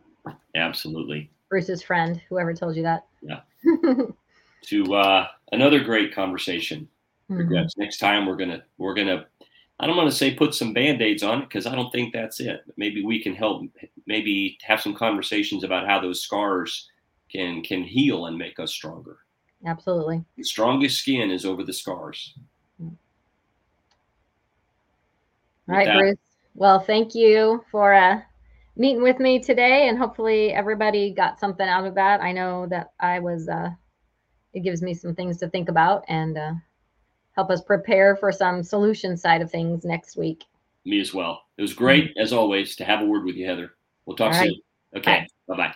Absolutely. 0.54 1.30
Bruce's 1.48 1.82
friend, 1.82 2.20
whoever 2.28 2.54
told 2.54 2.76
you 2.76 2.82
that. 2.82 3.06
Yeah. 3.20 3.40
to 4.62 4.94
uh, 4.94 5.26
another 5.52 5.80
great 5.80 6.14
conversation. 6.14 6.88
Mm-hmm. 7.30 7.36
Regrets. 7.40 7.76
Next 7.76 7.98
time 7.98 8.26
we're 8.26 8.36
gonna 8.36 8.62
we're 8.78 8.94
gonna 8.94 9.26
I 9.80 9.86
don't 9.86 9.96
want 9.96 10.10
to 10.10 10.16
say 10.16 10.34
put 10.34 10.54
some 10.54 10.72
band-aids 10.72 11.22
on 11.22 11.42
it 11.42 11.48
because 11.48 11.66
I 11.66 11.74
don't 11.74 11.90
think 11.90 12.12
that's 12.12 12.40
it. 12.40 12.60
Maybe 12.76 13.04
we 13.04 13.22
can 13.22 13.34
help 13.34 13.62
maybe 14.06 14.58
have 14.62 14.80
some 14.80 14.94
conversations 14.94 15.64
about 15.64 15.86
how 15.86 16.00
those 16.00 16.22
scars 16.22 16.88
can 17.30 17.62
can 17.62 17.82
heal 17.82 18.26
and 18.26 18.36
make 18.36 18.58
us 18.60 18.72
stronger. 18.72 19.18
Absolutely. 19.66 20.24
The 20.36 20.44
strongest 20.44 20.98
skin 20.98 21.30
is 21.30 21.44
over 21.44 21.62
the 21.62 21.72
scars. 21.72 22.34
All 25.68 25.76
right, 25.76 25.86
that, 25.86 25.98
Bruce. 25.98 26.16
Well, 26.54 26.80
thank 26.80 27.14
you 27.14 27.64
for 27.70 27.94
uh, 27.94 28.20
meeting 28.76 29.02
with 29.02 29.20
me 29.20 29.40
today, 29.40 29.88
and 29.88 29.96
hopefully 29.96 30.52
everybody 30.52 31.12
got 31.12 31.38
something 31.38 31.66
out 31.66 31.86
of 31.86 31.94
that. 31.94 32.20
I 32.20 32.32
know 32.32 32.66
that 32.66 32.92
I 33.00 33.20
was. 33.20 33.48
Uh, 33.48 33.70
it 34.52 34.60
gives 34.60 34.82
me 34.82 34.92
some 34.92 35.14
things 35.14 35.38
to 35.38 35.48
think 35.48 35.68
about 35.68 36.04
and 36.08 36.36
uh, 36.36 36.52
help 37.34 37.50
us 37.50 37.62
prepare 37.62 38.16
for 38.16 38.30
some 38.30 38.62
solution 38.62 39.16
side 39.16 39.40
of 39.40 39.50
things 39.50 39.84
next 39.84 40.16
week. 40.16 40.44
Me 40.84 41.00
as 41.00 41.14
well. 41.14 41.42
It 41.56 41.62
was 41.62 41.72
great, 41.72 42.10
mm-hmm. 42.10 42.20
as 42.20 42.32
always, 42.32 42.76
to 42.76 42.84
have 42.84 43.00
a 43.00 43.06
word 43.06 43.24
with 43.24 43.36
you, 43.36 43.46
Heather. 43.46 43.72
We'll 44.04 44.16
talk 44.16 44.34
All 44.34 44.40
soon. 44.40 44.60
Right. 44.94 44.98
Okay. 44.98 45.26
Bye 45.48 45.56
bye. 45.56 45.74